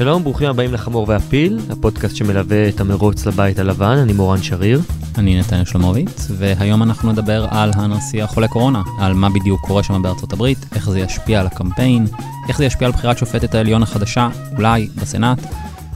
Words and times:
שלום, 0.00 0.24
ברוכים 0.24 0.48
הבאים 0.48 0.74
לחמור 0.74 1.08
והפיל, 1.08 1.58
הפודקאסט 1.70 2.16
שמלווה 2.16 2.68
את 2.68 2.80
המרוץ 2.80 3.26
לבית 3.26 3.58
הלבן, 3.58 3.96
אני 3.98 4.12
מורן 4.12 4.42
שריר. 4.42 4.80
אני 5.18 5.40
נתניה 5.40 5.66
שלמוביץ, 5.66 6.28
והיום 6.30 6.82
אנחנו 6.82 7.12
נדבר 7.12 7.46
על 7.50 7.70
הנשיא 7.74 8.24
החולה 8.24 8.48
קורונה, 8.48 8.82
על 8.98 9.14
מה 9.14 9.30
בדיוק 9.30 9.60
קורה 9.60 9.82
שם 9.82 10.02
בארצות 10.02 10.32
הברית, 10.32 10.58
איך 10.74 10.90
זה 10.90 11.00
ישפיע 11.00 11.40
על 11.40 11.46
הקמפיין, 11.46 12.06
איך 12.48 12.58
זה 12.58 12.64
ישפיע 12.64 12.88
על 12.88 12.92
בחירת 12.92 13.18
שופטת 13.18 13.54
העליון 13.54 13.82
החדשה, 13.82 14.28
אולי 14.56 14.88
בסנאט, 14.96 15.38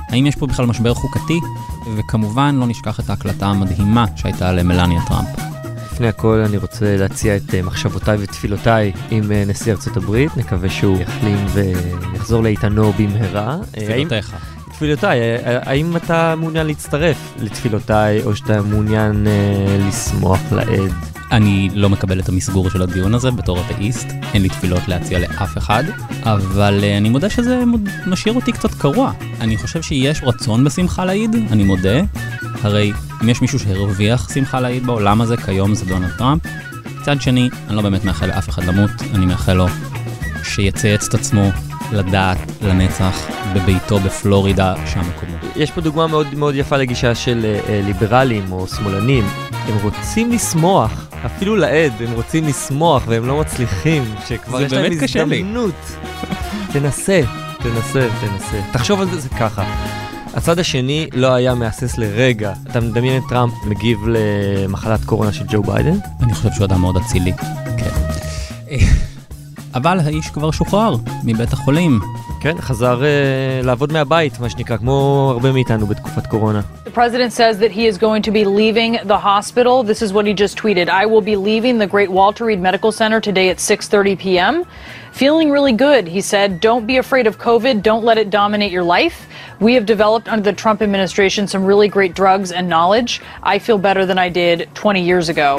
האם 0.08 0.26
יש 0.26 0.36
פה 0.36 0.46
בכלל 0.46 0.66
משבר 0.66 0.94
חוקתי, 0.94 1.40
וכמובן 1.96 2.54
לא 2.54 2.66
נשכח 2.66 3.00
את 3.00 3.10
ההקלטה 3.10 3.46
המדהימה 3.46 4.04
שהייתה 4.16 4.52
למלניה 4.52 5.00
טראמפ. 5.08 5.53
לפני 5.94 6.08
הכל 6.08 6.42
אני 6.46 6.56
רוצה 6.56 6.96
להציע 6.96 7.36
את 7.36 7.54
אה, 7.54 7.62
מחשבותיי 7.62 8.16
ותפילותיי 8.20 8.92
עם 9.10 9.32
אה, 9.32 9.44
נשיא 9.46 9.72
ארצות 9.72 9.96
הברית, 9.96 10.36
נקווה 10.36 10.70
שהוא 10.70 11.00
יחלים 11.00 11.46
ויחזור 11.52 12.42
לאיתנו 12.42 12.92
במהרה. 12.92 13.58
אה, 13.76 13.84
תפילותיך. 13.84 14.36
תפילותיי, 14.72 15.18
האם 15.44 15.96
אתה 15.96 16.34
מעוניין 16.36 16.66
להצטרף 16.66 17.34
לתפילותיי, 17.38 18.22
או 18.22 18.36
שאתה 18.36 18.62
מעוניין 18.62 19.26
לשמוח 19.88 20.40
לעד? 20.52 20.92
אני 21.32 21.68
לא 21.74 21.90
מקבל 21.90 22.20
את 22.20 22.28
המסגור 22.28 22.70
של 22.70 22.82
הדיון 22.82 23.14
הזה 23.14 23.30
בתור 23.30 23.58
אתאיסט, 23.60 24.08
אין 24.34 24.42
לי 24.42 24.48
תפילות 24.48 24.88
להציע 24.88 25.18
לאף 25.18 25.58
אחד, 25.58 25.84
אבל 26.22 26.84
אני 26.98 27.08
מודה 27.08 27.30
שזה 27.30 27.62
משאיר 28.06 28.34
אותי 28.34 28.52
קצת 28.52 28.74
קרוע. 28.74 29.12
אני 29.40 29.56
חושב 29.56 29.82
שיש 29.82 30.20
רצון 30.22 30.64
בשמחה 30.64 31.04
לאיד, 31.04 31.36
אני 31.50 31.64
מודה. 31.64 32.00
הרי 32.64 32.92
אם 33.22 33.28
יש 33.28 33.42
מישהו 33.42 33.58
שהרוויח 33.58 34.34
שמחה 34.34 34.60
לאיד 34.60 34.86
בעולם 34.86 35.20
הזה, 35.20 35.36
כיום 35.36 35.74
זה 35.74 35.84
דונלד 35.84 36.10
טראמפ. 36.18 36.42
מצד 37.00 37.20
שני, 37.20 37.48
אני 37.68 37.76
לא 37.76 37.82
באמת 37.82 38.04
מאחל 38.04 38.26
לאף 38.26 38.48
אחד 38.48 38.64
למות, 38.64 38.90
אני 39.14 39.26
מאחל 39.26 39.52
לו 39.52 39.66
שיצייץ 40.44 41.08
את 41.08 41.14
עצמו 41.14 41.50
לדעת 41.92 42.38
לנצח 42.62 43.26
בביתו 43.54 43.98
בפלורידה, 43.98 44.74
שם 44.86 45.00
מקומו. 45.00 45.36
יש 45.56 45.70
פה 45.70 45.80
דוגמה 45.80 46.06
מאוד 46.06 46.34
מאוד 46.34 46.54
יפה 46.54 46.76
לגישה 46.76 47.14
של 47.14 47.56
uh, 47.66 47.70
ליברלים 47.86 48.52
או 48.52 48.66
שמאלנים. 48.66 49.24
הם 49.50 49.76
רוצים 49.82 50.32
לשמוח, 50.32 51.06
אפילו 51.26 51.56
לעד, 51.56 51.92
הם 52.00 52.12
רוצים 52.12 52.44
לשמוח 52.44 53.02
והם 53.06 53.26
לא 53.26 53.40
מצליחים, 53.40 54.04
שכבר 54.28 54.62
יש 54.62 54.72
להם 54.72 54.92
הזדמנות. 54.92 55.74
תנסה, 56.72 57.20
תנסה, 57.58 58.08
תנסה. 58.20 58.60
תחשוב 58.72 59.00
על 59.00 59.10
זה, 59.10 59.20
זה 59.20 59.28
ככה. 59.28 59.64
הצד 60.36 60.58
השני 60.58 61.06
לא 61.12 61.34
היה 61.34 61.54
מהסס 61.54 61.98
לרגע. 61.98 62.52
אתה 62.70 62.80
מדמיין 62.80 63.22
את 63.22 63.28
טראמפ 63.28 63.52
מגיב 63.66 63.98
למחלת 64.06 65.04
קורונה 65.04 65.32
של 65.32 65.44
ג'ו 65.48 65.62
ביידן? 65.62 65.96
אני 66.22 66.34
חושב 66.34 66.48
שהוא 66.52 66.64
אדם 66.64 66.80
מאוד 66.80 66.96
אצילי, 66.96 67.32
כן. 67.78 67.90
אבל 69.74 69.98
האיש 70.04 70.30
כבר 70.30 70.50
שוחרר 70.50 70.96
מבית 71.24 71.52
החולים. 71.52 72.00
כן, 72.40 72.54
חזר 72.60 73.00
uh, 73.00 73.66
לעבוד 73.66 73.92
מהבית, 73.92 74.40
מה 74.40 74.50
שנקרא, 74.50 74.76
כמו 74.76 75.28
הרבה 75.32 75.52
מאיתנו 75.52 75.86
בתקופת 75.86 76.26
קורונה. 76.26 76.60
The 76.84 76.90
president 76.90 77.32
says 77.32 77.58
that 77.58 77.72
he 77.72 77.86
is 77.86 77.98
going 77.98 78.22
to 78.22 78.30
be 78.30 78.44
leaving 78.44 78.98
the 79.04 79.18
hospital. 79.18 79.82
This 79.82 80.02
is 80.02 80.12
what 80.12 80.26
he 80.26 80.34
just 80.34 80.56
tweeted. 80.56 80.88
I 80.88 81.06
will 81.06 81.24
be 81.32 81.36
leaving 81.36 81.78
the 81.78 81.86
Great 81.86 82.10
Walter 82.10 82.44
Reed 82.44 82.60
Medical 82.60 82.92
Center 82.92 83.20
today 83.20 83.48
at 83.48 83.58
6:30 83.58 84.18
p.m. 84.24 84.54
Feeling 85.22 85.48
really 85.56 85.74
good, 85.88 86.04
he 86.16 86.20
said. 86.32 86.48
Don't 86.68 86.86
be 86.92 86.96
afraid 87.04 87.26
of 87.30 87.34
COVID. 87.48 87.74
Don't 87.90 88.04
let 88.10 88.16
it 88.22 88.28
dominate 88.40 88.72
your 88.78 88.86
life. 88.98 89.16
We 89.66 89.72
have 89.76 89.86
developed 89.94 90.26
under 90.32 90.44
the 90.50 90.56
Trump 90.62 90.78
administration 90.86 91.42
some 91.54 91.62
really 91.70 91.88
great 91.96 92.12
drugs 92.20 92.48
and 92.58 92.64
knowledge. 92.74 93.10
I 93.54 93.56
feel 93.66 93.78
better 93.88 94.04
than 94.10 94.18
I 94.26 94.28
did 94.42 94.56
20 94.74 95.02
years 95.10 95.28
ago. 95.34 95.50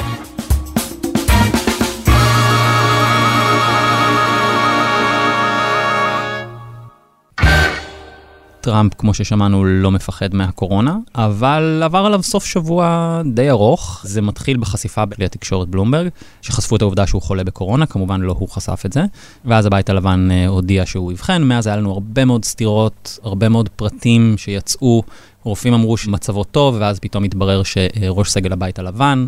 טראמפ, 8.65 8.93
כמו 8.97 9.13
ששמענו, 9.13 9.65
לא 9.65 9.91
מפחד 9.91 10.35
מהקורונה, 10.35 10.97
אבל 11.15 11.81
עבר 11.83 12.05
עליו 12.05 12.23
סוף 12.23 12.45
שבוע 12.45 13.21
די 13.33 13.49
ארוך. 13.49 14.01
זה 14.03 14.21
מתחיל 14.21 14.57
בחשיפה 14.57 15.05
בכלי 15.05 15.25
התקשורת 15.25 15.67
בלומברג, 15.67 16.09
שחשפו 16.41 16.75
את 16.75 16.81
העובדה 16.81 17.07
שהוא 17.07 17.21
חולה 17.21 17.43
בקורונה, 17.43 17.85
כמובן 17.85 18.21
לא 18.21 18.35
הוא 18.39 18.49
חשף 18.49 18.83
את 18.85 18.93
זה, 18.93 19.03
ואז 19.45 19.65
הבית 19.65 19.89
הלבן 19.89 20.27
אה, 20.31 20.47
הודיע 20.47 20.85
שהוא 20.85 21.11
אבחן, 21.11 21.43
מאז 21.43 21.67
היה 21.67 21.77
לנו 21.77 21.91
הרבה 21.91 22.25
מאוד 22.25 22.45
סתירות, 22.45 23.19
הרבה 23.23 23.49
מאוד 23.49 23.69
פרטים 23.69 24.35
שיצאו. 24.37 25.03
רופאים 25.43 25.73
אמרו 25.73 25.97
שמצבו 25.97 26.43
טוב, 26.43 26.75
ואז 26.79 26.99
פתאום 26.99 27.23
התברר 27.23 27.63
שראש 27.63 28.29
סגל 28.29 28.53
הבית 28.53 28.79
הלבן 28.79 29.27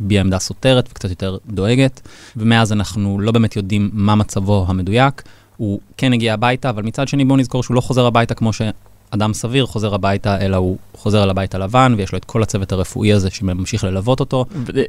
הביע 0.00 0.20
עמדה 0.20 0.38
סותרת 0.38 0.88
וקצת 0.90 1.10
יותר 1.10 1.36
דואגת, 1.46 2.00
ומאז 2.36 2.72
אנחנו 2.72 3.20
לא 3.20 3.32
באמת 3.32 3.56
יודעים 3.56 3.90
מה 3.92 4.14
מצבו 4.14 4.64
המדויק. 4.68 5.22
הוא 5.56 5.80
כן 5.96 6.12
הגיע 6.12 6.34
הביתה, 6.34 6.70
אבל 6.70 6.82
מצד 6.82 7.08
שני 7.08 7.24
בואו 7.24 7.36
נזכור 7.36 7.62
שהוא 7.62 7.74
לא 7.74 7.80
חוזר 7.80 8.06
הביתה 8.06 8.34
כמו 8.34 8.52
שאדם 8.52 9.34
סביר 9.34 9.66
חוזר 9.66 9.94
הביתה, 9.94 10.40
אלא 10.40 10.56
הוא 10.56 10.76
חוזר 10.94 11.22
אל 11.22 11.30
הבית 11.30 11.54
הלבן, 11.54 11.94
ויש 11.96 12.12
לו 12.12 12.18
את 12.18 12.24
כל 12.24 12.42
הצוות 12.42 12.72
הרפואי 12.72 13.12
הזה 13.12 13.30
שממשיך 13.30 13.84
ללוות 13.84 14.20
אותו. 14.20 14.44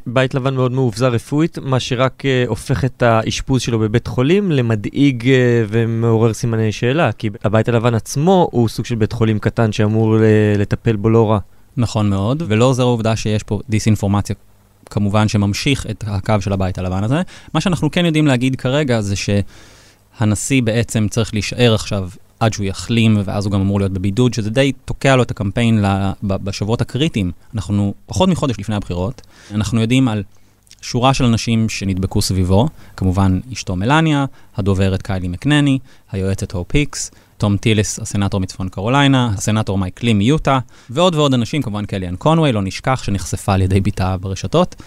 בית 0.06 0.34
לבן 0.34 0.54
מאוד 0.54 0.72
מאובזר 0.72 1.08
רפואית, 1.08 1.58
מה 1.62 1.80
שרק 1.80 2.22
uh, 2.22 2.48
הופך 2.48 2.84
את 2.84 3.02
האשפוז 3.02 3.62
שלו 3.62 3.78
בבית 3.78 4.06
חולים 4.06 4.52
למדאיג 4.52 5.22
uh, 5.22 5.26
ומעורר 5.68 6.32
סימני 6.32 6.72
שאלה, 6.72 7.12
כי 7.12 7.30
הבית 7.44 7.68
הלבן 7.68 7.94
עצמו 7.94 8.48
הוא 8.52 8.68
סוג 8.68 8.86
של 8.86 8.94
בית 8.94 9.12
חולים 9.12 9.38
קטן 9.38 9.72
שאמור 9.72 10.16
uh, 10.16 10.20
לטפל 10.58 10.96
בו 10.96 11.10
לא 11.10 11.30
רע. 11.30 11.38
נכון 11.76 12.10
מאוד, 12.10 12.42
ולא 12.46 12.64
עוזר 12.64 12.82
העובדה 12.82 13.16
שיש 13.16 13.42
פה 13.42 13.60
דיסאינפורמציה 13.68 14.36
כמובן 14.90 15.28
שממשיך 15.28 15.86
את 15.90 16.04
הקו 16.06 16.34
של 16.40 16.52
הבית 16.52 16.78
הלבן 16.78 17.04
הזה. 17.04 17.22
מה 17.54 17.60
שאנחנו 17.60 17.90
כן 17.90 18.04
יודעים 18.04 18.26
להגיד 18.26 18.56
כרגע 18.56 19.00
זה 19.00 19.16
ש... 19.16 19.30
הנשיא 20.18 20.62
בעצם 20.62 21.06
צריך 21.10 21.34
להישאר 21.34 21.74
עכשיו 21.74 22.08
עד 22.40 22.52
שהוא 22.52 22.66
יחלים, 22.66 23.18
ואז 23.24 23.46
הוא 23.46 23.52
גם 23.52 23.60
אמור 23.60 23.80
להיות 23.80 23.92
בבידוד, 23.92 24.34
שזה 24.34 24.50
די 24.50 24.72
תוקע 24.84 25.16
לו 25.16 25.22
את 25.22 25.30
הקמפיין 25.30 25.84
בשבועות 26.22 26.80
הקריטיים. 26.80 27.32
אנחנו 27.54 27.94
פחות 28.06 28.28
מחודש 28.28 28.54
לפני 28.58 28.76
הבחירות, 28.76 29.22
אנחנו 29.54 29.80
יודעים 29.80 30.08
על 30.08 30.22
שורה 30.82 31.14
של 31.14 31.24
אנשים 31.24 31.68
שנדבקו 31.68 32.22
סביבו, 32.22 32.68
כמובן 32.96 33.40
אשתו 33.52 33.76
מלניה, 33.76 34.24
הדוברת 34.56 35.02
קיילי 35.02 35.28
מקנני, 35.28 35.78
היועצת 36.12 36.52
הופ 36.52 36.70
היקס, 36.72 37.10
תום 37.38 37.56
טילס, 37.56 37.98
הסנאטור 37.98 38.40
מצפון 38.40 38.68
קרוליינה, 38.68 39.32
הסנאטור 39.36 39.78
מייק 39.78 39.94
קלים 39.94 40.18
מיוטה, 40.18 40.58
ועוד 40.90 41.14
ועוד 41.14 41.34
אנשים, 41.34 41.62
כמובן 41.62 41.84
קליאן 41.84 42.16
קונווי, 42.16 42.52
לא 42.52 42.62
נשכח, 42.62 43.02
שנחשפה 43.02 43.54
על 43.54 43.62
ידי 43.62 43.80
בתה 43.80 44.16
ברשתות. 44.16 44.82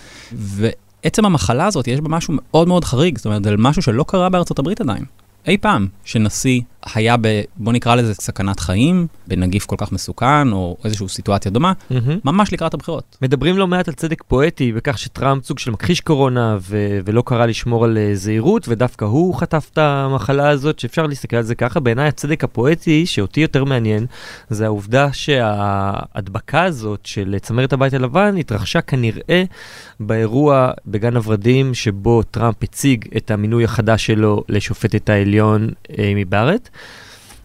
ועצם 1.04 1.26
המחלה 1.26 1.66
הזאת, 1.66 1.88
יש 1.88 2.02
בה 2.02 2.10
משהו 2.10 2.34
מאוד 2.38 2.68
מאוד 2.68 2.86
חריג, 2.86 3.18
זאת 3.18 3.26
אומרת, 3.26 3.44
זה 3.44 3.56
משהו 3.58 3.82
שלא 3.82 4.06
קרה 4.08 4.30
בארצות 4.30 4.60
הברית 4.60 4.82
עדיין. 4.82 5.06
אי 5.48 5.58
פעם 5.58 5.88
שנשיא 6.04 6.62
היה 6.94 7.18
ב... 7.22 7.42
בוא 7.56 7.74
נקרא 7.74 7.96
לזה 7.96 8.14
סכנת 8.14 8.60
חיים, 8.60 9.08
בנגיף 9.28 9.66
כל 9.66 9.76
כך 9.78 9.92
מסוכן, 9.92 10.52
או 10.52 10.78
איזושהי 10.84 11.08
סיטואציה 11.08 11.52
דומה, 11.52 11.74
mm-hmm. 11.92 11.96
ממש 12.24 12.54
לקראת 12.54 12.74
הבחירות. 12.74 13.18
מדברים 13.22 13.58
לא 13.58 13.68
מעט 13.68 13.88
על 13.88 13.94
צדק 13.94 14.24
פואטי, 14.28 14.72
בכך 14.72 14.98
שטראמפ 14.98 15.46
סוג 15.46 15.60
של 15.60 15.72
מכחיש 15.72 16.02
קורונה, 16.02 16.58
ו- 16.62 17.00
ולא 17.06 17.24
קרא 17.26 17.46
לשמור 17.46 17.86
על 17.86 17.98
uh, 17.98 18.16
זהירות, 18.16 18.66
ודווקא 18.68 19.06
הוא 19.06 19.36
חטף 19.36 19.70
את 19.74 19.78
המחלה 19.78 20.50
הזאת, 20.50 20.80
שאפשר 20.80 21.08
להסתכל 21.08 21.36
על 21.36 21.44
זה 21.44 21.56
ככה. 21.56 21.80
בעיניי 21.80 22.08
הצדק 22.08 22.44
הפואטי, 22.44 23.06
שאותי 23.06 23.42
יותר 23.42 23.64
מעניין, 23.64 24.06
זה 24.50 24.66
העובדה 24.66 25.14
שההדבקה 25.14 26.64
הזאת 26.64 27.00
של 27.04 27.36
צמרת 27.42 27.74
הבית 27.74 27.94
הלבן 27.94 28.38
התרחשה 28.38 28.82
כנראה 28.82 29.44
באירוע 30.00 30.72
בגן 30.88 31.16
הוורדים, 31.16 31.74
שבו 31.74 32.24
טראמפ 32.24 32.64
הציג 32.64 33.06
את 33.18 33.32
המינוי 33.32 33.64
החדש 33.64 34.06
שלו 34.06 34.44
לשופטת 34.50 35.10
העליון 35.10 35.70
אימי 35.98 36.26
בארט. 36.26 36.69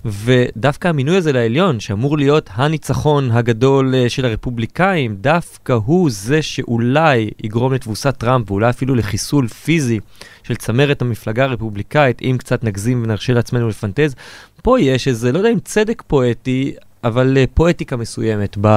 ודווקא 0.05 0.89
המינוי 0.89 1.17
הזה 1.17 1.33
לעליון, 1.33 1.81
שאמור 1.81 2.19
להיות 2.19 2.51
הניצחון 2.53 3.31
הגדול 3.31 3.95
אה, 3.95 4.09
של 4.09 4.25
הרפובליקאים, 4.25 5.17
דווקא 5.21 5.73
הוא 5.73 6.11
זה 6.11 6.43
שאולי 6.43 7.31
יגרום 7.45 7.73
לתבוסת 7.73 8.17
טראמפ, 8.19 8.51
ואולי 8.51 8.71
אפילו 8.71 8.95
לחיסול 8.95 9.49
פיזי 9.49 10.01
של 10.43 10.57
צמרת 10.57 11.03
המפלגה 11.03 11.45
הרפובליקאית, 11.45 12.23
אם 12.23 12.37
קצת 12.39 12.65
נגזים 12.65 13.03
ונרשה 13.03 13.33
לעצמנו 13.33 13.69
לפנטז. 13.69 14.15
פה 14.63 14.81
יש 14.81 15.09
איזה, 15.09 15.33
לא 15.33 15.39
יודע 15.39 15.51
אם 15.51 15.59
צדק 15.65 16.03
פואטי, 16.07 16.75
אבל 17.05 17.37
אה, 17.37 17.45
פואטיקה 17.55 17.97
מסוימת, 17.97 18.57
ב... 18.61 18.69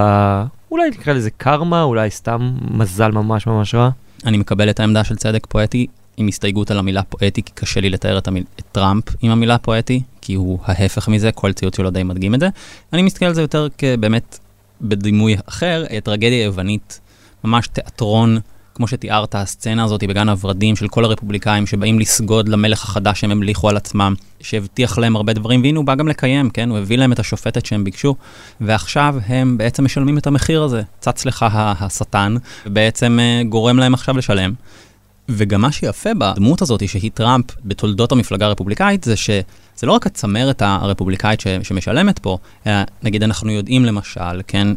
אולי 0.72 0.90
נקרא 0.90 1.14
לזה 1.14 1.30
קרמה, 1.38 1.84
אולי 1.84 2.12
סתם 2.12 2.52
מזל 2.72 3.12
ממש 3.12 3.48
ממש 3.48 3.76
רע. 3.76 3.90
אני 4.26 4.38
מקבל 4.38 4.70
את 4.70 4.80
העמדה 4.80 5.04
של 5.04 5.16
צדק 5.16 5.46
פואטי. 5.50 5.88
עם 6.18 6.28
הסתייגות 6.28 6.72
על 6.72 6.80
המילה 6.80 7.04
פואטי, 7.04 7.44
כי 7.44 7.52
קשה 7.56 7.80
לי 7.80 7.90
לתאר 7.90 8.18
את, 8.18 8.28
המיל... 8.28 8.44
את 8.60 8.64
טראמפ 8.72 9.04
עם 9.22 9.32
המילה 9.32 9.58
פואטי, 9.58 10.02
כי 10.22 10.34
הוא 10.34 10.60
ההפך 10.64 11.08
מזה, 11.08 11.32
כל 11.32 11.54
ציוץ 11.54 11.78
שלו 11.78 11.90
די 11.90 12.04
מדגים 12.04 12.36
את 12.36 12.40
זה. 12.40 12.50
אני 12.94 13.02
מסתכל 13.02 13.26
על 13.26 13.34
זה 13.34 13.42
יותר 13.42 13.68
כבאמת 13.78 14.40
בדימוי 14.82 15.36
אחר, 15.46 15.84
טרגדיה 16.04 16.44
יוונית, 16.44 17.00
ממש 17.44 17.68
תיאטרון, 17.68 18.40
כמו 18.78 18.88
שתיארת, 18.88 19.36
הסצנה 19.36 19.84
הזאת 19.84 20.04
בגן 20.04 20.30
הוורדים 20.30 20.76
של 20.76 20.88
כל 20.88 21.06
הרפובליקאים 21.06 21.66
שבאים 21.66 22.00
לסגוד 22.00 22.50
למלך 22.50 22.84
החדש 22.84 23.20
שהם 23.20 23.32
המליכו 23.32 23.70
על 23.70 23.78
עצמם, 23.78 24.14
שהבטיח 24.42 24.98
להם 24.98 25.16
הרבה 25.16 25.34
דברים, 25.34 25.62
והנה 25.62 25.78
הוא 25.78 25.86
בא 25.86 25.96
גם 25.96 26.08
לקיים, 26.08 26.50
כן? 26.50 26.70
הוא 26.70 26.78
הביא 26.78 26.98
להם 26.98 27.12
את 27.12 27.20
השופטת 27.20 27.66
שהם 27.66 27.84
ביקשו, 27.84 28.16
ועכשיו 28.62 29.16
הם 29.28 29.58
בעצם 29.58 29.86
משלמים 29.86 30.18
את 30.18 30.28
המחיר 30.28 30.64
הזה. 30.64 30.82
צץ 31.00 31.26
לך 31.26 31.46
השטן, 31.52 32.36
ובעצם 32.66 33.20
אה, 33.22 33.42
גורם 33.50 33.80
להם 33.80 33.94
עכשיו 33.94 34.18
לשלם. 34.18 34.54
וגם 35.30 35.62
מה 35.62 35.72
שיפה 35.72 36.14
בדמות 36.14 36.62
הזאת, 36.62 36.90
שהיא 36.90 37.12
טראמפ 37.14 37.46
בתולדות 37.66 38.12
המפלגה 38.12 38.46
הרפובליקאית, 38.46 39.04
זה 39.04 39.16
שזה 39.16 39.44
לא 39.84 39.92
רק 39.92 40.06
הצמרת 40.08 40.62
הרפובליקאית 40.62 41.40
ש, 41.40 41.48
שמשלמת 41.64 42.20
פה, 42.20 42.38
אלא 42.68 42.76
נגיד 43.04 43.24
אנחנו 43.24 43.52
יודעים 43.52 43.86
למשל, 43.86 44.42
כן, 44.48 44.68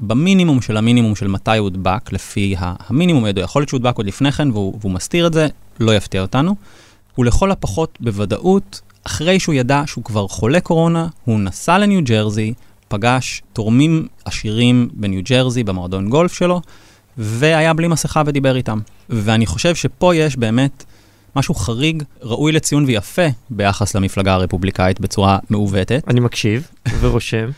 במינימום 0.00 0.60
של 0.60 0.76
המינימום 0.76 1.16
של 1.16 1.28
מתי 1.28 1.50
הוא 1.50 1.58
הודבק, 1.58 2.12
לפי 2.12 2.54
המינימום 2.58 3.26
ידוע, 3.26 3.44
יכול 3.44 3.62
להיות 3.62 3.68
שהוא 3.68 3.78
הודבק 3.78 3.96
עוד 3.96 4.06
לפני 4.06 4.32
כן 4.32 4.50
והוא, 4.50 4.78
והוא 4.80 4.92
מסתיר 4.92 5.26
את 5.26 5.32
זה, 5.32 5.48
לא 5.80 5.96
יפתיע 5.96 6.22
אותנו. 6.22 6.54
הוא 7.14 7.24
לכל 7.24 7.50
הפחות 7.50 7.98
בוודאות, 8.00 8.80
אחרי 9.06 9.40
שהוא 9.40 9.54
ידע 9.54 9.82
שהוא 9.86 10.04
כבר 10.04 10.28
חולה 10.28 10.60
קורונה, 10.60 11.06
הוא 11.24 11.40
נסע 11.40 11.78
לניו 11.78 12.04
ג'רזי, 12.04 12.54
פגש 12.88 13.42
תורמים 13.52 14.06
עשירים 14.24 14.88
בניו 14.92 15.22
ג'רזי 15.24 15.64
במועדון 15.64 16.08
גולף 16.08 16.32
שלו, 16.32 16.60
והיה 17.18 17.72
בלי 17.74 17.88
מסכה 17.88 18.22
ודיבר 18.26 18.56
איתם. 18.56 18.78
ואני 19.08 19.46
חושב 19.46 19.74
שפה 19.74 20.14
יש 20.14 20.36
באמת 20.36 20.84
משהו 21.36 21.54
חריג, 21.54 22.02
ראוי 22.22 22.52
לציון 22.52 22.84
ויפה 22.84 23.26
ביחס 23.50 23.96
למפלגה 23.96 24.34
הרפובליקאית 24.34 25.00
בצורה 25.00 25.38
מעוותת. 25.50 26.04
אני 26.08 26.20
מקשיב 26.20 26.68
ורושם. 27.00 27.50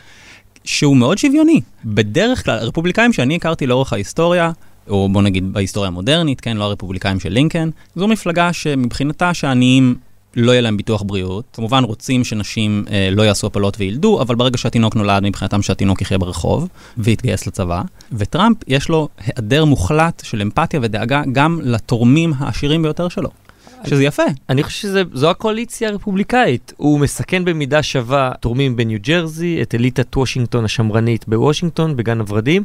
שהוא 0.63 0.97
מאוד 0.97 1.17
שוויוני. 1.17 1.61
בדרך 1.85 2.45
כלל, 2.45 2.59
הרפובליקאים 2.59 3.13
שאני 3.13 3.35
הכרתי 3.35 3.67
לאורך 3.67 3.93
ההיסטוריה, 3.93 4.51
או 4.89 5.09
בוא 5.11 5.21
נגיד 5.21 5.53
בהיסטוריה 5.53 5.87
המודרנית, 5.87 6.41
כן, 6.41 6.57
לא 6.57 6.63
הרפובליקאים 6.63 7.19
של 7.19 7.29
לינקן, 7.29 7.69
זו 7.95 8.07
מפלגה 8.07 8.53
שמבחינתה 8.53 9.33
שהעניים 9.33 9.95
לא 10.35 10.51
יהיה 10.51 10.61
להם 10.61 10.77
ביטוח 10.77 11.01
בריאות. 11.01 11.45
כמובן 11.53 11.83
רוצים 11.83 12.23
שנשים 12.23 12.85
אה, 12.91 13.09
לא 13.11 13.23
יעשו 13.23 13.47
הפלות 13.47 13.77
וילדו, 13.79 14.21
אבל 14.21 14.35
ברגע 14.35 14.57
שהתינוק 14.57 14.95
נולד, 14.95 15.23
מבחינתם 15.23 15.61
שהתינוק 15.61 16.01
יחיה 16.01 16.17
ברחוב 16.17 16.67
ויתגייס 16.97 17.47
לצבא. 17.47 17.81
וטראמפ, 18.11 18.57
יש 18.67 18.89
לו 18.89 19.07
היעדר 19.17 19.65
מוחלט 19.65 20.21
של 20.25 20.41
אמפתיה 20.41 20.79
ודאגה 20.83 21.21
גם 21.31 21.59
לתורמים 21.63 22.33
העשירים 22.37 22.81
ביותר 22.81 23.09
שלו. 23.09 23.29
שזה 23.87 24.03
יפה. 24.03 24.23
אני 24.49 24.63
חושב 24.63 24.87
שזו 24.87 25.29
הקואליציה 25.29 25.89
הרפובליקאית. 25.89 26.73
הוא 26.77 26.99
מסכן 26.99 27.45
במידה 27.45 27.83
שווה 27.83 28.31
תורמים 28.39 28.75
בניו 28.75 28.99
ג'רזי, 29.01 29.61
את 29.61 29.75
אליטת 29.75 30.17
וושינגטון 30.17 30.65
השמרנית 30.65 31.27
בוושינגטון, 31.27 31.95
בגן 31.95 32.19
הוורדים, 32.19 32.63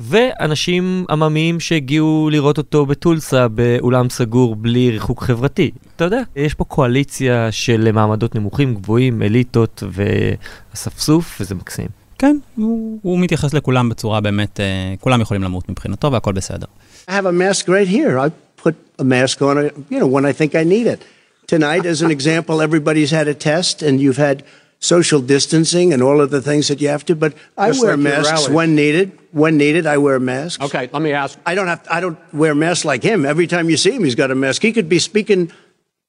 ואנשים 0.00 1.04
עממיים 1.10 1.60
שהגיעו 1.60 2.28
לראות 2.32 2.58
אותו 2.58 2.86
בטולסה 2.86 3.48
באולם 3.48 4.10
סגור 4.10 4.56
בלי 4.56 4.90
ריחוק 4.90 5.22
חברתי. 5.22 5.70
אתה 5.96 6.04
יודע, 6.04 6.22
יש 6.36 6.54
פה 6.54 6.64
קואליציה 6.64 7.52
של 7.52 7.92
מעמדות 7.92 8.34
נמוכים, 8.34 8.74
גבוהים, 8.74 9.22
אליטות 9.22 9.82
ואספסוף, 9.92 11.36
וזה 11.40 11.54
מקסים. 11.54 11.88
כן, 12.18 12.36
הוא, 12.56 12.98
הוא 13.02 13.18
מתייחס 13.20 13.54
לכולם 13.54 13.88
בצורה 13.88 14.20
באמת, 14.20 14.60
uh, 14.60 15.00
כולם 15.00 15.20
יכולים 15.20 15.42
למות 15.42 15.68
מבחינתו 15.68 16.12
והכל 16.12 16.32
בסדר. 16.32 16.66
I 17.08 17.10
have 17.10 17.26
a 17.26 17.32
mask 17.32 17.66
right 17.66 17.88
here. 17.88 18.18
I 18.18 18.30
put 18.62 18.76
a 18.98 19.04
mask 19.04 19.42
on, 19.42 19.56
you 19.90 19.98
know, 19.98 20.06
when 20.06 20.24
I 20.24 20.32
think 20.32 20.54
I 20.54 20.62
need 20.62 20.86
it. 20.86 21.04
Tonight, 21.48 21.84
as 21.84 22.00
an 22.00 22.10
example, 22.18 22.62
everybody's 22.62 23.10
had 23.10 23.26
a 23.28 23.34
test 23.34 23.82
and 23.82 24.00
you've 24.00 24.16
had 24.16 24.44
social 24.78 25.20
distancing 25.20 25.92
and 25.92 26.02
all 26.02 26.20
of 26.20 26.30
the 26.30 26.40
things 26.40 26.68
that 26.68 26.80
you 26.80 26.88
have 26.88 27.04
to, 27.06 27.14
but 27.16 27.34
I 27.58 27.68
Just 27.68 27.82
wear 27.82 27.96
like 27.96 28.00
masks 28.00 28.48
when 28.48 28.74
needed. 28.74 29.18
When 29.32 29.56
needed, 29.56 29.86
I 29.86 29.98
wear 29.98 30.18
masks. 30.20 30.62
Okay, 30.64 30.88
let 30.92 31.02
me 31.02 31.12
ask. 31.12 31.38
I 31.44 31.54
don't 31.54 31.68
have 31.68 31.86
I 31.90 32.00
don't 32.00 32.18
wear 32.32 32.54
masks 32.54 32.84
like 32.84 33.02
him. 33.02 33.24
Every 33.24 33.46
time 33.46 33.70
you 33.70 33.76
see 33.76 33.92
him, 33.92 34.04
he's 34.04 34.14
got 34.14 34.30
a 34.30 34.34
mask. 34.34 34.62
He 34.62 34.72
could 34.72 34.88
be 34.88 34.98
speaking 34.98 35.52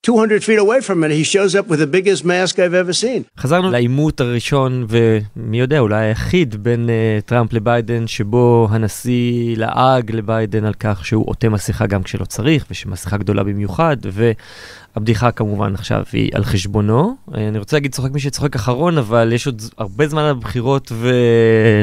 200 0.03 0.43
feet 0.43 0.59
away 0.59 0.81
from 0.81 1.01
it. 1.05 1.11
He 1.11 1.23
shows 1.23 1.55
up 1.55 1.67
with 1.67 1.79
the 1.79 1.87
biggest 1.87 2.25
mask 2.25 2.59
I've 2.59 2.73
ever 2.73 2.93
seen. 2.93 3.23
חזרנו 3.39 3.71
לעימות 3.71 4.21
הראשון, 4.21 4.85
ומי 4.89 5.59
יודע, 5.59 5.79
אולי 5.79 6.05
היחיד 6.05 6.63
בין 6.63 6.89
uh, 6.89 7.25
טראמפ 7.25 7.53
לביידן, 7.53 8.07
שבו 8.07 8.67
הנשיא 8.71 9.57
לעג 9.57 10.11
לביידן 10.11 10.65
על 10.65 10.73
כך 10.79 11.05
שהוא 11.05 11.25
עוטה 11.27 11.49
מסכה 11.49 11.85
גם 11.85 12.03
כשלא 12.03 12.25
צריך, 12.25 12.65
ושמסכה 12.71 13.17
גדולה 13.17 13.43
במיוחד, 13.43 13.97
והבדיחה 14.11 15.31
כמובן 15.31 15.73
עכשיו 15.73 16.03
היא 16.13 16.29
על 16.33 16.43
חשבונו. 16.43 17.15
Uh, 17.29 17.37
אני 17.37 17.59
רוצה 17.59 17.75
להגיד 17.75 17.93
צוחק 17.93 18.11
מי 18.11 18.19
שצוחק 18.19 18.55
אחרון, 18.55 18.97
אבל 18.97 19.31
יש 19.33 19.45
עוד 19.45 19.61
הרבה 19.77 20.07
זמן 20.07 20.29
לבחירות, 20.29 20.91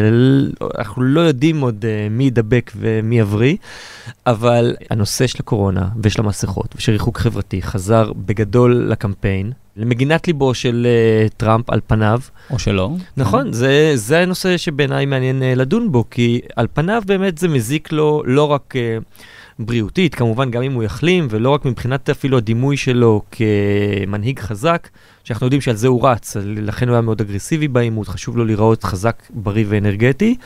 ואנחנו 0.03 1.03
לא 1.03 1.21
יודעים 1.21 1.61
עוד 1.61 1.85
uh, 1.85 1.87
מי 2.11 2.25
ידבק 2.25 2.73
ומי 2.77 3.19
יבריא, 3.19 3.57
אבל 4.27 4.77
הנושא 4.91 5.27
של 5.27 5.37
הקורונה 5.41 5.89
ושל 6.03 6.23
המסכות 6.23 6.75
ושל 6.77 6.93
ריחוק 6.93 7.19
חברתי 7.19 7.63
חזר 7.63 8.10
בגדול 8.17 8.87
לקמפיין. 8.89 9.53
למגינת 9.77 10.27
ליבו 10.27 10.55
של 10.55 10.87
uh, 10.87 11.33
טראמפ 11.37 11.71
על 11.71 11.81
פניו. 11.87 12.21
או 12.51 12.59
שלא. 12.59 12.91
נכון, 13.17 13.53
זה, 13.53 13.93
זה 13.95 14.19
הנושא 14.19 14.57
שבעיניי 14.57 15.07
מעניין 15.07 15.43
uh, 15.43 15.59
לדון 15.59 15.93
בו, 15.93 16.05
כי 16.11 16.41
על 16.57 16.67
פניו 16.75 17.03
באמת 17.07 17.39
זה 17.39 17.49
מזיק 17.49 17.93
לו 17.93 18.23
לא 18.27 18.45
רק 18.45 18.75
uh, 18.77 19.05
בריאותית, 19.59 20.15
כמובן 20.15 20.51
גם 20.51 20.63
אם 20.63 20.73
הוא 20.73 20.83
יחלים, 20.83 21.27
ולא 21.31 21.51
רק 21.51 21.65
מבחינת 21.65 22.11
אפילו 22.11 22.39
הדימוי 22.39 22.77
שלו 22.77 23.23
כמנהיג 23.31 24.39
חזק, 24.39 24.89
שאנחנו 25.25 25.47
יודעים 25.47 25.61
שעל 25.61 25.77
זה 25.77 25.89
הוא 25.89 26.09
רץ, 26.09 26.37
לכן 26.45 26.89
הוא 26.89 26.95
היה 26.95 27.03
מאוד 27.03 27.21
אגרסיבי 27.21 27.69
בעימות, 27.69 28.09
חשוב 28.09 28.37
לו 28.37 28.45
להיראות 28.45 28.85
חזק, 28.85 29.23
בריא 29.31 29.65
ואנרגטי. 29.69 30.37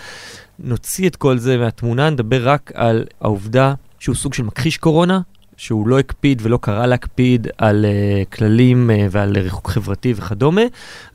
נוציא 0.58 1.08
את 1.08 1.16
כל 1.16 1.38
זה 1.38 1.58
מהתמונה, 1.58 2.10
נדבר 2.10 2.48
רק 2.48 2.72
על 2.74 3.04
העובדה 3.20 3.74
שהוא 3.98 4.16
סוג 4.16 4.34
של 4.34 4.42
מכחיש 4.42 4.76
קורונה, 4.76 5.20
שהוא 5.56 5.88
לא 5.88 5.98
הקפיד 5.98 6.42
ולא 6.44 6.58
קרא 6.62 6.86
להקפיד 6.86 7.48
על 7.58 7.84
uh, 7.84 8.34
כללים 8.36 8.90
uh, 8.90 9.08
ועל 9.10 9.38
ריחוק 9.38 9.70
חברתי 9.70 10.14
וכדומה, 10.16 10.62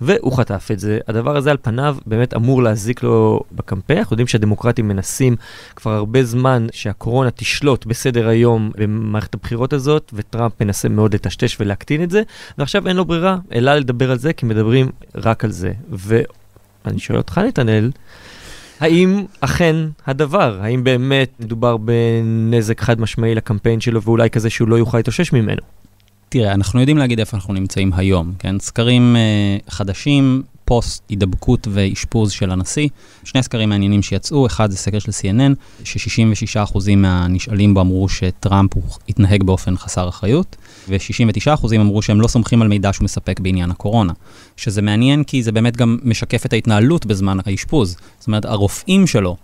והוא 0.01 0.37
חטף 0.37 0.69
את 0.71 0.79
זה. 0.79 0.99
הדבר 1.07 1.37
הזה 1.37 1.51
על 1.51 1.57
פניו 1.61 1.97
באמת 2.05 2.33
אמור 2.33 2.63
להזיק 2.63 3.03
לו 3.03 3.41
בקמפיין. 3.51 3.99
אנחנו 3.99 4.13
יודעים 4.13 4.27
שהדמוקרטים 4.27 4.87
מנסים 4.87 5.35
כבר 5.75 5.91
הרבה 5.91 6.23
זמן 6.23 6.67
שהקורונה 6.71 7.31
תשלוט 7.31 7.85
בסדר 7.85 8.27
היום 8.27 8.71
במערכת 8.77 9.33
הבחירות 9.33 9.73
הזאת, 9.73 10.11
וטראמפ 10.13 10.61
מנסה 10.61 10.89
מאוד 10.89 11.13
לטשטש 11.13 11.57
ולהקטין 11.59 12.03
את 12.03 12.11
זה, 12.11 12.21
ועכשיו 12.57 12.87
אין 12.87 12.95
לו 12.95 13.05
ברירה 13.05 13.37
אלא 13.53 13.75
לדבר 13.75 14.11
על 14.11 14.17
זה, 14.17 14.33
כי 14.33 14.45
מדברים 14.45 14.89
רק 15.15 15.43
על 15.43 15.51
זה. 15.51 15.71
ואני 15.89 16.99
שואל 16.99 17.17
אותך, 17.17 17.37
נתנאל, 17.37 17.91
האם 18.79 19.25
אכן 19.41 19.75
הדבר, 20.07 20.59
האם 20.61 20.83
באמת 20.83 21.31
מדובר 21.39 21.77
בנזק 21.77 22.81
חד 22.81 23.01
משמעי 23.01 23.35
לקמפיין 23.35 23.81
שלו 23.81 24.01
ואולי 24.01 24.29
כזה 24.29 24.49
שהוא 24.49 24.67
לא 24.67 24.75
יוכל 24.75 24.97
להתאושש 24.97 25.33
ממנו? 25.33 25.61
תראה, 26.29 26.53
אנחנו 26.53 26.79
יודעים 26.79 26.97
להגיד 26.97 27.19
איפה 27.19 27.37
אנחנו 27.37 27.53
נמצאים 27.53 27.91
היום, 27.93 28.33
כן? 28.39 28.59
סקרים 28.59 29.15
uh, 29.15 29.71
חדשים, 29.71 30.43
פוסט 30.65 31.03
הידבקות 31.09 31.67
ואשפוז 31.71 32.31
של 32.31 32.51
הנשיא. 32.51 32.89
שני 33.23 33.43
סקרים 33.43 33.69
מעניינים 33.69 34.01
שיצאו, 34.01 34.45
אחד 34.45 34.71
זה 34.71 34.77
סקר 34.77 34.99
של 34.99 35.11
CNN, 35.11 35.83
ש-66% 35.83 36.95
מהנשאלים 36.97 37.73
בו 37.73 37.81
אמרו 37.81 38.09
שטראמפ 38.09 38.73
הוא 38.73 38.83
התנהג 39.09 39.43
באופן 39.43 39.77
חסר 39.77 40.09
אחריות, 40.09 40.55
ו-69% 40.87 41.75
אמרו 41.75 42.01
שהם 42.01 42.21
לא 42.21 42.27
סומכים 42.27 42.61
על 42.61 42.67
מידע 42.67 42.93
שהוא 42.93 43.03
מספק 43.05 43.39
בעניין 43.39 43.71
הקורונה. 43.71 44.13
שזה 44.57 44.81
מעניין 44.81 45.23
כי 45.23 45.43
זה 45.43 45.51
באמת 45.51 45.77
גם 45.77 45.97
משקף 46.03 46.45
את 46.45 46.53
ההתנהלות 46.53 47.05
בזמן 47.05 47.37
האשפוז. 47.45 47.97
זאת 48.19 48.27
אומרת, 48.27 48.45
הרופאים 48.45 49.07
שלו 49.07 49.35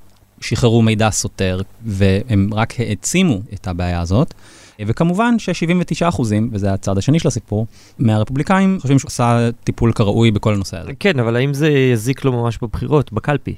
שחררו 0.42 0.82
מידע 0.82 1.10
סותר, 1.10 1.62
והם 1.86 2.50
רק 2.54 2.80
העצימו 2.80 3.40
את 3.54 3.68
הבעיה 3.68 4.02
הזאת. 4.02 4.34
וכמובן 4.82 5.40
ש-79 5.40 6.10
אחוזים, 6.10 6.50
וזה 6.54 6.74
הצד 6.74 6.98
השני 6.98 7.20
של 7.20 7.28
הסיפור, 7.28 7.68
מהרפובליקאים 8.00 8.78
חושבים 8.82 9.00
שהוא 9.00 9.10
עשה 9.10 9.50
טיפול 9.64 9.92
כראוי 9.92 10.32
בכל 10.32 10.54
הנושא 10.54 10.78
הזה. 10.78 10.92
כן, 11.00 11.20
אבל 11.20 11.36
האם 11.36 11.54
זה 11.54 11.70
יזיק 11.70 12.26
לו 12.26 12.32
ממש 12.32 12.60
בבחירות, 12.62 13.14
בקלפי? 13.14 13.56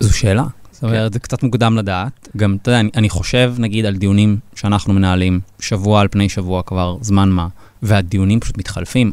זו 0.00 0.16
שאלה. 0.18 0.44
זאת 0.84 0.96
אומרת, 0.96 1.12
זה 1.12 1.18
קצת 1.18 1.42
מוקדם 1.42 1.76
לדעת. 1.76 2.28
גם, 2.36 2.56
אתה 2.62 2.70
יודע, 2.70 2.80
אני, 2.80 2.90
אני 2.96 3.08
חושב, 3.08 3.54
נגיד, 3.58 3.86
על 3.86 3.96
דיונים 3.96 4.38
שאנחנו 4.54 4.94
מנהלים, 4.94 5.40
שבוע 5.60 6.00
על 6.00 6.08
פני 6.08 6.28
שבוע 6.28 6.62
כבר, 6.62 6.96
זמן 7.00 7.28
מה, 7.28 7.48
והדיונים 7.82 8.40
פשוט 8.40 8.58
מתחלפים. 8.58 9.12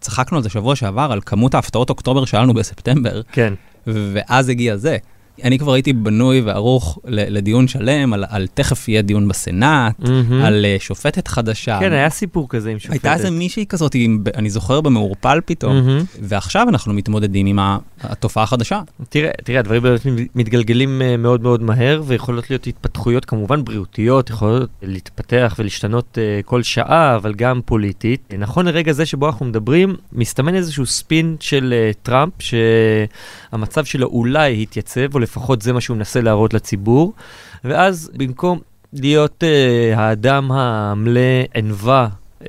צחקנו 0.00 0.36
על 0.36 0.42
זה 0.42 0.48
שבוע 0.48 0.76
שעבר, 0.76 1.12
על 1.12 1.20
כמות 1.26 1.54
ההפתעות 1.54 1.90
אוקטובר 1.90 2.24
שהיה 2.24 2.42
לנו 2.42 2.54
בספטמבר, 2.54 3.20
כן. 3.32 3.54
ואז 3.86 4.48
הגיע 4.48 4.76
זה. 4.76 4.96
אני 5.42 5.58
כבר 5.58 5.72
הייתי 5.72 5.92
בנוי 5.92 6.40
וערוך 6.40 6.98
לדיון 7.04 7.68
שלם, 7.68 8.12
על, 8.12 8.24
על 8.28 8.46
תכף 8.54 8.88
יהיה 8.88 9.02
דיון 9.02 9.28
בסנאט, 9.28 10.00
mm-hmm. 10.00 10.34
על 10.44 10.66
uh, 10.78 10.82
שופטת 10.82 11.28
חדשה. 11.28 11.78
כן, 11.80 11.92
היה 11.92 12.10
סיפור 12.10 12.48
כזה 12.48 12.70
עם 12.70 12.78
שופטת. 12.78 12.92
הייתה 12.92 13.14
איזה 13.14 13.30
מישהי 13.30 13.66
כזאת, 13.66 13.96
אני 14.34 14.50
זוכר, 14.50 14.80
במעורפל 14.80 15.40
פתאום, 15.44 15.78
mm-hmm. 15.78 16.18
ועכשיו 16.22 16.68
אנחנו 16.68 16.94
מתמודדים 16.94 17.46
עם 17.46 17.58
התופעה 18.00 18.44
החדשה. 18.44 18.80
תראה, 19.08 19.30
תראה, 19.44 19.58
הדברים 19.58 19.82
באמת 19.82 20.00
מתגלגלים 20.34 21.02
uh, 21.02 21.20
מאוד 21.20 21.42
מאוד 21.42 21.62
מהר, 21.62 22.02
ויכולות 22.06 22.50
להיות 22.50 22.66
התפתחויות 22.66 23.24
כמובן 23.24 23.64
בריאותיות, 23.64 24.30
יכולות 24.30 24.70
להתפתח 24.82 25.54
ולהשתנות 25.58 26.18
uh, 26.18 26.46
כל 26.46 26.62
שעה, 26.62 27.16
אבל 27.16 27.34
גם 27.34 27.60
פוליטית. 27.64 28.34
נכון 28.38 28.66
לרגע 28.66 28.92
זה 28.92 29.06
שבו 29.06 29.26
אנחנו 29.26 29.46
מדברים, 29.46 29.96
מסתמן 30.12 30.54
איזשהו 30.54 30.86
ספין 30.86 31.36
של 31.40 31.74
טראמפ, 32.02 32.32
שהמצב 32.38 33.84
שלו 33.84 34.06
אולי 34.06 34.62
התייצב, 34.62 35.16
לפחות 35.24 35.62
זה 35.62 35.72
מה 35.72 35.80
שהוא 35.80 35.96
מנסה 35.96 36.20
להראות 36.20 36.54
לציבור, 36.54 37.12
ואז 37.64 38.10
במקום 38.16 38.60
להיות 38.92 39.42
uh, 39.42 39.98
האדם 39.98 40.52
המלא 40.52 41.20
ענווה 41.54 42.08
uh, 42.42 42.46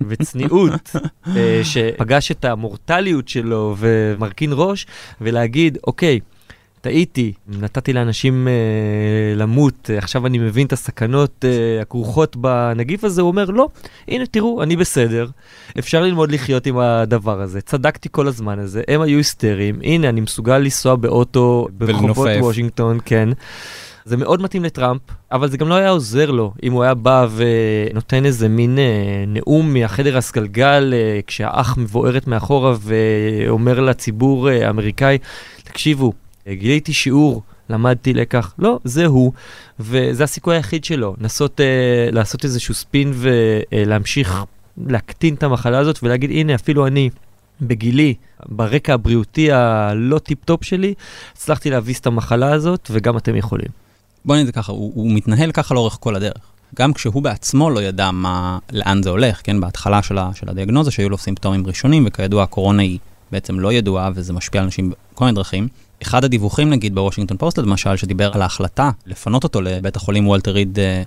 וצניעות, 0.08 0.96
uh, 1.26 1.28
שפגש 1.62 2.30
את 2.30 2.44
המורטליות 2.44 3.28
שלו 3.28 3.76
ומרכין 3.78 4.50
ראש, 4.52 4.86
ולהגיד, 5.20 5.78
אוקיי, 5.86 6.20
טעיתי, 6.88 7.32
נתתי 7.48 7.92
לאנשים 7.92 8.48
אה, 8.48 8.52
למות, 9.36 9.90
אה, 9.90 9.98
עכשיו 9.98 10.26
אני 10.26 10.38
מבין 10.38 10.66
את 10.66 10.72
הסכנות 10.72 11.44
אה, 11.44 11.82
הכרוכות 11.82 12.36
בנגיף 12.36 13.04
הזה, 13.04 13.22
הוא 13.22 13.28
אומר, 13.28 13.44
לא, 13.44 13.68
הנה 14.08 14.26
תראו, 14.26 14.62
אני 14.62 14.76
בסדר, 14.76 15.26
אפשר 15.78 16.02
ללמוד 16.02 16.32
לחיות 16.32 16.66
עם 16.66 16.78
הדבר 16.78 17.40
הזה, 17.40 17.60
צדקתי 17.60 18.08
כל 18.12 18.28
הזמן 18.28 18.58
הזה, 18.58 18.82
הם 18.88 19.00
היו 19.00 19.18
היסטריים, 19.18 19.78
הנה, 19.82 20.08
אני 20.08 20.20
מסוגל 20.20 20.58
לנסוע 20.58 20.96
באוטו 20.96 21.68
ברחובות. 21.72 22.28
וושינגטון, 22.40 22.98
כן. 23.04 23.28
זה 24.04 24.16
מאוד 24.16 24.42
מתאים 24.42 24.64
לטראמפ, 24.64 25.00
אבל 25.32 25.48
זה 25.48 25.56
גם 25.56 25.68
לא 25.68 25.74
היה 25.74 25.90
עוזר 25.90 26.30
לו 26.30 26.52
אם 26.62 26.72
הוא 26.72 26.82
היה 26.82 26.94
בא 26.94 27.26
ונותן 27.36 28.24
איזה 28.24 28.48
מין 28.48 28.78
אה, 28.78 29.24
נאום 29.26 29.74
מהחדר 29.74 30.16
הסגלגל 30.16 30.94
אה, 30.96 31.20
כשהאח 31.26 31.78
מבוערת 31.78 32.26
מאחורה 32.26 32.74
ואומר 32.80 33.80
לציבור 33.80 34.48
האמריקאי, 34.48 35.18
תקשיבו, 35.64 36.12
גיליתי 36.54 36.92
שיעור, 36.92 37.42
למדתי 37.70 38.14
לקח. 38.14 38.54
לא, 38.58 38.78
זה 38.84 39.06
הוא, 39.06 39.32
וזה 39.80 40.24
הסיכוי 40.24 40.56
היחיד 40.56 40.84
שלו, 40.84 41.14
לנסות 41.20 41.60
אה, 41.60 42.08
לעשות 42.12 42.44
איזשהו 42.44 42.74
ספין 42.74 43.12
ולהמשיך 43.14 44.44
להקטין 44.86 45.34
את 45.34 45.42
המחלה 45.42 45.78
הזאת 45.78 45.98
ולהגיד, 46.02 46.30
הנה, 46.30 46.54
אפילו 46.54 46.86
אני. 46.86 47.10
בגילי, 47.60 48.14
ברקע 48.46 48.94
הבריאותי 48.94 49.52
הלא 49.52 50.18
tip-top 50.18 50.64
שלי, 50.64 50.94
הצלחתי 51.32 51.70
להביס 51.70 52.00
את 52.00 52.06
המחלה 52.06 52.52
הזאת, 52.52 52.88
וגם 52.90 53.16
אתם 53.16 53.36
יכולים. 53.36 53.68
בוא 54.24 54.36
נגיד 54.36 54.54
ככה, 54.54 54.72
הוא, 54.72 54.92
הוא 54.94 55.12
מתנהל 55.12 55.52
ככה 55.52 55.74
לאורך 55.74 55.96
כל 56.00 56.16
הדרך. 56.16 56.52
גם 56.76 56.92
כשהוא 56.92 57.22
בעצמו 57.22 57.70
לא 57.70 57.82
ידע 57.82 58.10
מה, 58.10 58.58
לאן 58.72 59.02
זה 59.02 59.10
הולך, 59.10 59.40
כן, 59.44 59.60
בהתחלה 59.60 60.02
של, 60.02 60.18
ה, 60.18 60.30
של 60.34 60.48
הדיאגנוזה, 60.48 60.90
שהיו 60.90 61.08
לו 61.08 61.18
סימפטומים 61.18 61.66
ראשונים, 61.66 62.04
וכידוע 62.06 62.42
הקורונה 62.42 62.82
היא 62.82 62.98
בעצם 63.32 63.60
לא 63.60 63.72
ידועה, 63.72 64.10
וזה 64.14 64.32
משפיע 64.32 64.60
על 64.60 64.64
אנשים 64.64 64.92
בכל 65.14 65.24
מיני 65.24 65.34
דרכים. 65.34 65.68
אחד 66.02 66.24
הדיווחים, 66.24 66.70
נגיד, 66.70 66.94
בוושינגטון 66.94 67.36
פוסט, 67.36 67.58
למשל, 67.58 67.96
שדיבר 67.96 68.30
על 68.34 68.42
ההחלטה 68.42 68.90
לפנות 69.06 69.44
אותו 69.44 69.60
לבית 69.60 69.96
החולים 69.96 70.28
וולטר 70.28 70.50
ריד 70.50 70.78
אה, 70.78 71.02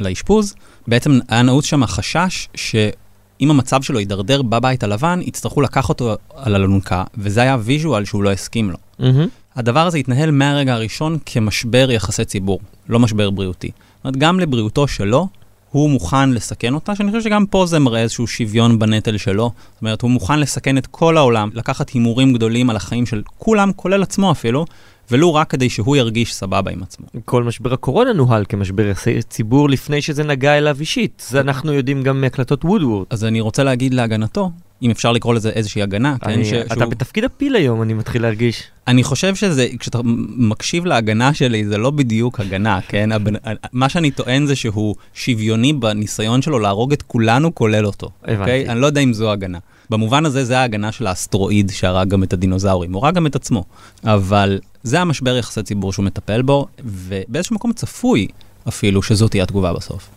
לאשפוז, 0.00 0.54
בעצם 0.86 1.18
היה 1.28 1.42
נעוץ 1.42 1.64
שם 1.64 1.82
החשש 1.82 2.48
שאם 2.54 3.50
המצב 3.50 3.82
שלו 3.82 4.00
יידרדר 4.00 4.42
בבית 4.42 4.82
הלבן, 4.82 5.20
יצטרכו 5.22 5.60
לקח 5.60 5.88
אותו 5.88 6.16
על 6.34 6.54
אלונקה, 6.54 7.04
וזה 7.18 7.40
היה 7.40 7.56
visual 7.60 8.04
שהוא 8.04 8.22
לא 8.22 8.32
הסכים 8.32 8.70
לו. 8.70 8.76
Mm-hmm. 9.00 9.28
הדבר 9.56 9.86
הזה 9.86 9.98
התנהל 9.98 10.30
מהרגע 10.30 10.74
הראשון 10.74 11.18
כמשבר 11.26 11.90
יחסי 11.90 12.24
ציבור, 12.24 12.60
לא 12.88 12.98
משבר 12.98 13.30
בריאותי. 13.30 13.70
זאת 13.96 14.04
אומרת, 14.04 14.16
גם 14.16 14.40
לבריאותו 14.40 14.88
שלו, 14.88 15.28
הוא 15.76 15.90
מוכן 15.90 16.30
לסכן 16.30 16.74
אותה, 16.74 16.94
שאני 16.94 17.10
חושב 17.10 17.22
שגם 17.22 17.46
פה 17.46 17.66
זה 17.66 17.78
מראה 17.78 18.00
איזשהו 18.00 18.26
שוויון 18.26 18.78
בנטל 18.78 19.16
שלו. 19.16 19.50
זאת 19.72 19.82
אומרת, 19.82 20.02
הוא 20.02 20.10
מוכן 20.10 20.40
לסכן 20.40 20.78
את 20.78 20.86
כל 20.86 21.16
העולם, 21.16 21.50
לקחת 21.54 21.90
הימורים 21.90 22.32
גדולים 22.32 22.70
על 22.70 22.76
החיים 22.76 23.06
של 23.06 23.22
כולם, 23.38 23.72
כולל 23.76 24.02
עצמו 24.02 24.30
אפילו, 24.30 24.64
ולו 25.10 25.34
רק 25.34 25.50
כדי 25.50 25.70
שהוא 25.70 25.96
ירגיש 25.96 26.34
סבבה 26.34 26.70
עם 26.70 26.82
עצמו. 26.82 27.06
כל 27.24 27.44
משבר 27.44 27.72
הקורונה 27.72 28.12
נוהל 28.12 28.44
כמשבר 28.48 28.92
ציבור 29.28 29.68
לפני 29.70 30.02
שזה 30.02 30.24
נגע 30.24 30.58
אליו 30.58 30.76
אישית. 30.80 31.26
זה 31.28 31.40
אנחנו 31.40 31.72
יודעים 31.72 32.02
גם 32.02 32.20
מהקלטות 32.20 32.64
וודוורד. 32.64 33.06
אז 33.10 33.24
אני 33.24 33.40
רוצה 33.40 33.64
להגיד 33.64 33.94
להגנתו, 33.94 34.50
אם 34.82 34.90
אפשר 34.90 35.12
לקרוא 35.12 35.34
לזה 35.34 35.50
איזושהי 35.50 35.82
הגנה, 35.82 36.16
כן, 36.20 36.30
אני- 36.30 36.44
ש- 36.44 36.52
אתה 36.52 36.74
שהוא- 36.74 36.84
בתפקיד 36.90 37.24
הפיל 37.24 37.56
היום, 37.56 37.82
אני 37.82 37.94
מתחיל 37.94 38.22
להרגיש. 38.22 38.62
אני 38.88 39.04
חושב 39.04 39.34
שזה, 39.34 39.68
כשאתה 39.78 39.98
מקשיב 40.36 40.84
להגנה 40.86 41.34
שלי, 41.34 41.66
זה 41.66 41.78
לא 41.78 41.90
בדיוק 41.90 42.40
הגנה, 42.40 42.80
כן? 42.88 43.12
הבן, 43.12 43.32
מה 43.72 43.88
שאני 43.88 44.10
טוען 44.10 44.46
זה 44.46 44.56
שהוא 44.56 44.94
שוויוני 45.14 45.72
בניסיון 45.72 46.42
שלו 46.42 46.58
להרוג 46.58 46.92
את 46.92 47.02
כולנו, 47.02 47.54
כולל 47.54 47.86
אותו. 47.86 48.10
הבנתי. 48.24 48.40
אוקיי? 48.40 48.68
אני 48.68 48.80
לא 48.80 48.86
יודע 48.86 49.00
אם 49.00 49.12
זו 49.12 49.32
הגנה. 49.32 49.58
במובן 49.90 50.26
הזה, 50.26 50.44
זה 50.44 50.58
ההגנה 50.58 50.92
של 50.92 51.06
האסטרואיד 51.06 51.70
שהרג 51.74 52.08
גם 52.08 52.22
את 52.22 52.32
הדינוזאורים. 52.32 52.92
הוא 52.92 53.04
הרג 53.04 53.14
גם 53.14 53.26
את 53.26 53.36
עצמו. 53.36 53.64
אבל 54.04 54.58
זה 54.82 55.00
המשבר 55.00 55.36
יחסי 55.36 55.62
ציבור 55.62 55.92
שהוא 55.92 56.04
מטפל 56.04 56.42
בו, 56.42 56.66
ובאיזשהו 56.84 57.54
מקום 57.54 57.72
צפוי 57.72 58.28
אפילו 58.68 59.02
שזאת 59.02 59.30
תהיה 59.30 59.42
התגובה 59.42 59.72
בסוף. 59.72 60.08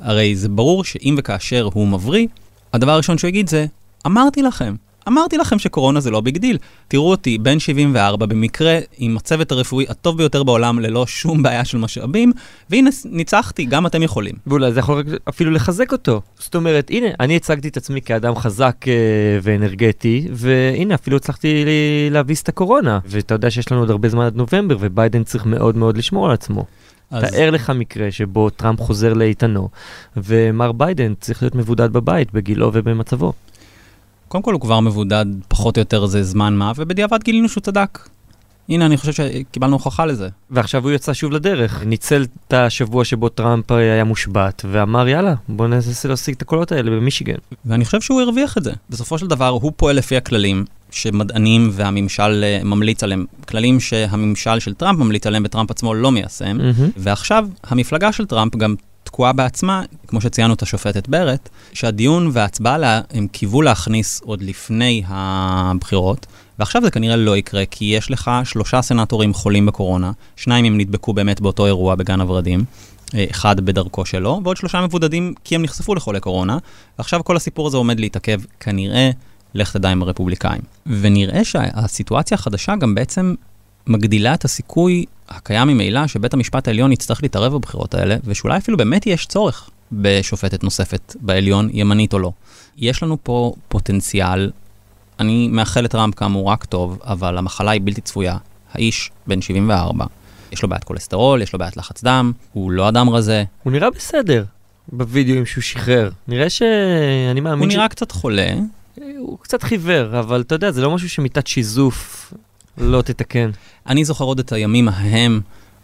הרי 0.00 0.36
זה 0.36 0.48
ברור 0.48 0.84
שאם 0.84 1.14
וכאשר 1.18 1.68
הוא 1.72 1.88
מבריא, 1.88 2.26
הדבר 2.72 2.92
הראשון 2.92 3.18
שהוא 3.18 3.28
יגיד 3.28 3.48
זה, 3.48 3.66
אמרתי 4.06 4.42
לכם, 4.42 4.74
אמרתי 5.08 5.36
לכם 5.36 5.58
שקורונה 5.58 6.00
זה 6.00 6.10
לא 6.10 6.20
big 6.20 6.38
deal. 6.38 6.58
תראו 6.88 7.10
אותי, 7.10 7.38
בן 7.38 7.58
74, 7.58 8.26
במקרה 8.26 8.78
עם 8.98 9.16
הצוות 9.16 9.52
הרפואי 9.52 9.86
הטוב 9.88 10.16
ביותר 10.16 10.42
בעולם, 10.42 10.78
ללא 10.78 11.06
שום 11.06 11.42
בעיה 11.42 11.64
של 11.64 11.78
משאבים, 11.78 12.32
והנה, 12.70 12.90
ניצחתי, 13.04 13.64
גם 13.64 13.86
אתם 13.86 14.02
יכולים. 14.02 14.34
ואולי 14.46 14.72
זה 14.72 14.80
יכול 14.80 15.02
אפילו 15.28 15.50
לחזק 15.50 15.92
אותו. 15.92 16.20
זאת 16.38 16.54
אומרת, 16.54 16.90
הנה, 16.90 17.06
אני 17.20 17.36
הצגתי 17.36 17.68
את 17.68 17.76
עצמי 17.76 18.02
כאדם 18.02 18.36
חזק 18.36 18.76
אה, 18.88 18.92
ואנרגטי, 19.42 20.28
והנה, 20.32 20.94
אפילו 20.94 21.16
הצלחתי 21.16 21.64
להביס 22.10 22.42
את 22.42 22.48
הקורונה. 22.48 22.98
ואתה 23.06 23.34
יודע 23.34 23.50
שיש 23.50 23.72
לנו 23.72 23.80
עוד 23.80 23.90
הרבה 23.90 24.08
זמן 24.08 24.24
עד 24.24 24.36
נובמבר, 24.36 24.76
וביידן 24.80 25.24
צריך 25.24 25.46
מאוד 25.46 25.76
מאוד 25.76 25.96
לשמור 25.96 26.26
על 26.26 26.32
עצמו. 26.32 26.64
אז 27.10 27.30
תאר 27.30 27.50
לך 27.50 27.70
מקרה 27.70 28.10
שבו 28.10 28.50
טראמפ 28.50 28.80
חוזר 28.80 29.12
לאיתנו, 29.12 29.68
ומר 30.16 30.72
ביידן 30.72 31.14
צריך 31.20 31.42
להיות 31.42 31.54
מבודד 31.54 31.92
בבית, 31.92 32.32
בגילו 32.32 32.70
ובמצבו. 32.74 33.32
קודם 34.30 34.42
כל 34.42 34.52
הוא 34.52 34.60
כבר 34.60 34.80
מבודד 34.80 35.26
פחות 35.48 35.76
או 35.76 35.80
יותר 35.80 36.02
איזה 36.02 36.22
זמן 36.22 36.56
מה, 36.56 36.72
ובדיעבד 36.76 37.22
גילינו 37.22 37.48
שהוא 37.48 37.62
צדק. 37.62 38.08
הנה, 38.68 38.86
אני 38.86 38.96
חושב 38.96 39.12
שקיבלנו 39.12 39.72
הוכחה 39.72 40.06
לזה. 40.06 40.28
ועכשיו 40.50 40.82
הוא 40.84 40.90
יצא 40.90 41.12
שוב 41.12 41.32
לדרך, 41.32 41.82
ניצל 41.86 42.26
את 42.48 42.52
השבוע 42.52 43.04
שבו 43.04 43.28
טראמפ 43.28 43.72
היה 43.72 44.04
מושבת, 44.04 44.64
ואמר 44.70 45.08
יאללה, 45.08 45.34
בוא 45.48 45.66
ננסה 45.66 46.08
להשיג 46.08 46.34
את 46.34 46.42
הקולות 46.42 46.72
האלה 46.72 46.90
במישיגן. 46.90 47.34
ואני 47.64 47.84
חושב 47.84 48.00
שהוא 48.00 48.20
הרוויח 48.20 48.58
את 48.58 48.64
זה. 48.64 48.72
בסופו 48.90 49.18
של 49.18 49.26
דבר, 49.26 49.48
הוא 49.48 49.72
פועל 49.76 49.96
לפי 49.96 50.16
הכללים 50.16 50.64
שמדענים 50.90 51.70
והממשל 51.72 52.44
אה, 52.44 52.60
ממליץ 52.64 53.02
עליהם, 53.02 53.24
כללים 53.48 53.80
שהממשל 53.80 54.58
של 54.58 54.74
טראמפ 54.74 54.98
ממליץ 54.98 55.26
עליהם 55.26 55.42
וטראמפ 55.46 55.70
עצמו 55.70 55.94
לא 55.94 56.12
מיישם. 56.12 56.56
מהמם. 56.56 56.90
ועכשיו, 56.96 57.48
המפלגה 57.64 58.12
של 58.12 58.26
טראמפ 58.26 58.56
גם 58.56 58.74
תקועה 59.04 59.32
בעצמה, 59.32 59.82
כמו 60.06 60.20
שציינו 60.20 60.54
את 60.54 60.62
השופטת 60.62 61.08
ברט, 61.08 61.48
שהדיון 61.72 62.30
וההצבעה 62.32 62.78
לה, 62.78 63.00
הם 63.10 63.26
קיוו 63.26 63.62
להכניס 63.62 64.20
עוד 64.24 64.42
לפני 64.42 65.02
הבחירות, 65.06 66.26
ועכשיו 66.58 66.82
זה 66.82 66.90
כנראה 66.90 67.16
לא 67.16 67.36
יקרה, 67.36 67.66
כי 67.70 67.84
יש 67.84 68.10
לך 68.10 68.30
שלושה 68.44 68.82
סנטורים 68.82 69.34
חולים 69.34 69.66
בקורונה, 69.66 70.12
שניים 70.36 70.64
הם 70.64 70.78
נדבקו 70.78 71.12
באמת 71.12 71.40
באותו 71.40 71.66
אירוע 71.66 71.94
בגן 71.94 72.20
הוורדים. 72.20 72.64
אה, 73.14 73.24
אחד 73.30 73.60
בדרכו 73.60 74.06
שלו, 74.06 74.40
ועוד 74.44 74.56
שלושה 74.56 74.80
מבודדים 74.80 75.34
כי 75.44 75.54
הם 75.54 75.62
נחשפו 75.62 75.94
לחולי 75.94 76.20
קורונה, 76.20 76.58
ועכשיו 76.98 77.24
כל 77.24 77.36
הסיפור 77.36 77.66
הזה 77.66 77.76
עומד 77.76 78.00
להתעכב, 78.00 78.40
כנראה, 78.60 79.10
לך 79.54 79.72
תדע 79.76 79.88
עם 79.88 80.02
הרפובליקאים. 80.02 80.60
ונראה 80.86 81.44
שהסיטואציה 81.44 82.34
החדשה 82.34 82.76
גם 82.76 82.94
בעצם 82.94 83.34
מגדילה 83.86 84.34
את 84.34 84.44
הסיכוי 84.44 85.04
הקיים 85.28 85.68
ממילא 85.68 86.06
שבית 86.06 86.34
המשפט 86.34 86.68
העליון 86.68 86.92
יצטרך 86.92 87.22
להתערב 87.22 87.54
בבחירות 87.54 87.94
האלה, 87.94 88.16
ושאולי 88.24 88.56
אפילו 88.56 88.76
באמת 88.76 89.06
יש 89.06 89.26
צורך 89.26 89.70
בשופטת 89.92 90.64
נוספת 90.64 91.16
בעליון, 91.20 91.68
ימנית 91.72 92.12
או 92.12 92.18
לא. 92.18 92.32
יש 92.76 93.02
לנו 93.02 93.16
פה 93.22 93.52
פוטנציאל, 93.68 94.50
אני 95.20 95.48
מאחל 95.48 95.80
לטראמפ 95.80 96.14
כאמור 96.14 96.50
רק 96.50 96.64
טוב, 96.64 96.98
אבל 97.02 97.38
המחלה 97.38 97.70
היא 97.70 97.80
בלתי 97.84 98.00
צפויה. 98.00 98.36
האיש 98.72 99.10
בן 99.26 99.42
74, 99.42 100.04
יש 100.52 100.62
לו 100.62 100.68
בעיית 100.68 100.84
כולסטרול, 100.84 101.42
יש 101.42 101.52
לו 101.52 101.58
בעיית 101.58 101.76
לחץ 101.76 102.04
דם, 102.04 102.32
הוא 102.52 102.70
לא 102.70 102.88
אדם 102.88 103.10
רזה, 103.10 103.44
הוא 103.62 103.72
נראה 103.72 103.90
בסדר 103.90 104.44
בווידאוים 104.92 105.46
שהוא 105.46 105.62
שחרר. 105.62 106.10
נראה 106.28 106.50
שאני 106.50 107.40
מאמין 107.40 107.58
הוא 107.58 107.76
נראה 107.76 107.88
קצת 107.88 108.12
חולה, 108.12 108.54
הוא 109.18 109.38
קצת 109.38 109.62
חיוור, 109.62 110.18
אבל 110.20 110.40
אתה 110.40 110.54
יודע, 110.54 110.70
זה 110.70 110.82
לא 110.82 110.90
משהו 110.90 111.08
שמיטת 111.08 111.46
שיזוף 111.46 112.32
לא 112.80 113.02
תתקן. 113.02 113.50
אני 113.86 114.04
זוכר 114.04 114.24
עוד 114.24 114.38
את 114.38 114.52
הימים 114.52 114.88
ההם 114.88 115.40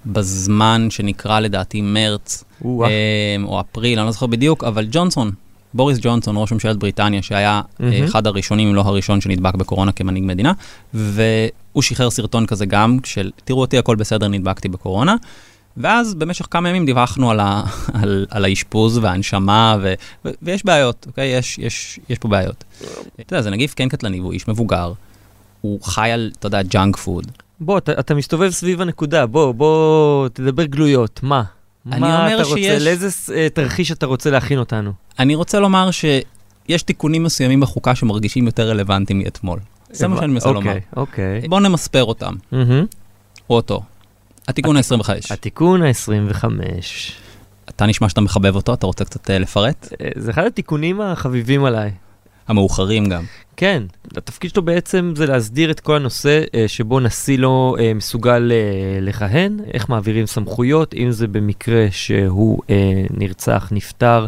בזמן 0.06 0.86
שנקרא 0.90 1.40
לדעתי 1.40 1.80
מרץ. 1.80 2.44
אה, 2.64 3.36
או 3.44 3.60
אפריל, 3.60 3.98
אני 3.98 4.06
לא 4.06 4.12
זוכר 4.12 4.26
בדיוק, 4.26 4.64
אבל 4.64 4.86
ג'ונסון, 4.90 5.30
בוריס 5.74 5.98
ג'ונסון, 6.02 6.34
ראש 6.38 6.52
ממשלת 6.52 6.76
בריטניה, 6.76 7.22
שהיה 7.22 7.60
אה. 7.80 8.04
אחד 8.04 8.26
הראשונים, 8.26 8.68
אם 8.68 8.74
לא 8.74 8.80
הראשון, 8.80 9.20
שנדבק 9.20 9.54
בקורונה 9.54 9.92
כמנהיג 9.92 10.24
מדינה, 10.24 10.52
והוא 10.94 11.82
שחרר 11.82 12.10
סרטון 12.10 12.46
כזה 12.46 12.66
גם, 12.66 12.98
של 13.04 13.30
תראו 13.44 13.60
אותי, 13.60 13.78
הכל 13.78 13.96
בסדר, 13.96 14.28
נדבקתי 14.28 14.68
בקורונה. 14.68 15.16
ואז 15.76 16.14
במשך 16.14 16.46
כמה 16.50 16.68
ימים 16.68 16.86
דיווחנו 16.86 17.30
על, 17.30 17.40
ה, 17.40 17.62
על, 18.02 18.26
על 18.30 18.44
האשפוז 18.44 18.98
וההנשמה, 18.98 19.76
ו, 19.82 19.94
ו, 20.24 20.30
ויש 20.42 20.64
בעיות, 20.64 21.06
אוקיי? 21.06 21.28
יש, 21.28 21.58
יש, 21.58 22.00
יש 22.08 22.18
פה 22.18 22.28
בעיות. 22.28 22.64
אתה 23.20 23.34
יודע, 23.34 23.42
זה 23.42 23.50
נגיף 23.50 23.74
כן 23.76 23.88
קטלני, 23.88 24.20
והוא 24.20 24.32
איש 24.32 24.48
מבוגר, 24.48 24.92
הוא 25.66 25.82
חי 25.82 26.10
על, 26.10 26.30
אתה 26.38 26.46
יודע, 26.46 26.62
junk 26.62 26.96
food. 26.96 27.26
בוא, 27.60 27.78
אתה, 27.78 27.92
אתה 28.00 28.14
מסתובב 28.14 28.50
סביב 28.50 28.80
הנקודה, 28.80 29.26
בוא, 29.26 29.52
בוא, 29.52 30.28
תדבר 30.28 30.64
גלויות, 30.64 31.20
מה? 31.22 31.42
אני 31.92 32.00
מה 32.00 32.18
אומר 32.24 32.34
אתה 32.40 32.42
רוצה, 32.48 32.56
שיש- 32.56 32.82
לאיזה 32.82 33.08
אה, 33.34 33.48
תרחיש 33.54 33.92
אתה 33.92 34.06
רוצה 34.06 34.30
להכין 34.30 34.58
אותנו? 34.58 34.92
אני 35.18 35.34
רוצה 35.34 35.60
לומר 35.60 35.90
שיש 35.90 36.82
תיקונים 36.82 37.22
מסוימים 37.22 37.60
בחוקה 37.60 37.94
שמרגישים 37.94 38.46
יותר 38.46 38.68
רלוונטיים 38.68 39.18
מאתמול. 39.18 39.58
זה 39.90 40.08
מה 40.08 40.16
שאני 40.16 40.32
מנסה 40.32 40.52
לומר. 40.52 40.58
אוקיי, 40.70 40.80
אוקיי. 40.96 41.48
בואו 41.48 41.60
נמספר 41.60 42.04
אותם. 42.04 42.34
או 43.50 43.54
אותו. 43.56 43.82
התיקון 44.48 44.76
ה-25. 44.76 45.10
התיקון 45.30 45.82
ה-25. 45.82 46.44
אתה 47.68 47.86
נשמע 47.86 48.08
שאתה 48.08 48.20
מחבב 48.20 48.56
אותו, 48.56 48.74
אתה 48.74 48.86
רוצה 48.86 49.04
קצת 49.04 49.30
אה, 49.30 49.38
לפרט? 49.38 49.88
אה, 50.00 50.08
זה 50.16 50.30
אחד 50.30 50.44
התיקונים 50.44 51.00
החביבים 51.00 51.64
עליי. 51.64 51.90
המאוחרים 52.48 53.04
גם. 53.04 53.24
כן, 53.56 53.82
התפקיד 54.16 54.50
שלו 54.50 54.62
בעצם 54.62 55.12
זה 55.16 55.26
להסדיר 55.26 55.70
את 55.70 55.80
כל 55.80 55.96
הנושא 55.96 56.42
אה, 56.54 56.68
שבו 56.68 57.00
נשיא 57.00 57.38
לא 57.38 57.76
אה, 57.80 57.94
מסוגל 57.94 58.52
אה, 58.52 59.00
לכהן, 59.00 59.60
איך 59.74 59.88
מעבירים 59.88 60.26
סמכויות, 60.26 60.94
אם 60.94 61.10
זה 61.10 61.26
במקרה 61.26 61.86
שהוא 61.90 62.62
נרצח, 63.10 63.68
נפטר, 63.72 64.26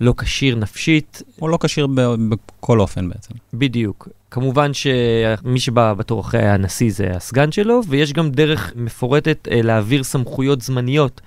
לא 0.00 0.14
כשיר 0.18 0.56
נפשית. 0.56 1.22
או 1.42 1.48
לא 1.48 1.58
כשיר 1.62 1.86
בכל 2.28 2.80
אופן 2.80 3.08
בעצם. 3.08 3.34
בדיוק. 3.54 4.08
כמובן 4.30 4.70
שמי 4.74 5.60
שבא 5.60 5.92
בתור 5.92 6.20
אחרי 6.20 6.48
הנשיא 6.48 6.90
זה 6.92 7.10
הסגן 7.10 7.52
שלו, 7.52 7.80
ויש 7.88 8.12
גם 8.12 8.30
דרך 8.30 8.72
מפורטת 8.76 9.48
להעביר 9.50 10.04
סמכויות 10.04 10.60
זמניות. 10.60 11.20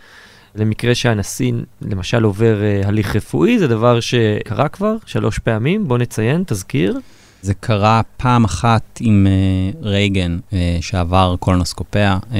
למקרה 0.55 0.95
שהנשיא 0.95 1.51
למשל 1.81 2.23
עובר 2.23 2.61
אה, 2.63 2.81
הליך 2.87 3.15
רפואי, 3.15 3.59
זה 3.59 3.67
דבר 3.67 3.99
שקרה 3.99 4.67
כבר 4.67 4.95
שלוש 5.05 5.39
פעמים, 5.39 5.87
בוא 5.87 5.97
נציין, 5.97 6.43
תזכיר. 6.47 6.99
זה 7.41 7.53
קרה 7.53 8.01
פעם 8.17 8.43
אחת 8.43 8.99
עם 8.99 9.27
uh, 9.27 9.85
רייגן, 9.85 10.39
uh, 10.49 10.53
שעבר 10.81 11.35
קולונוסקופיה 11.39 12.17
uh, 12.21 12.35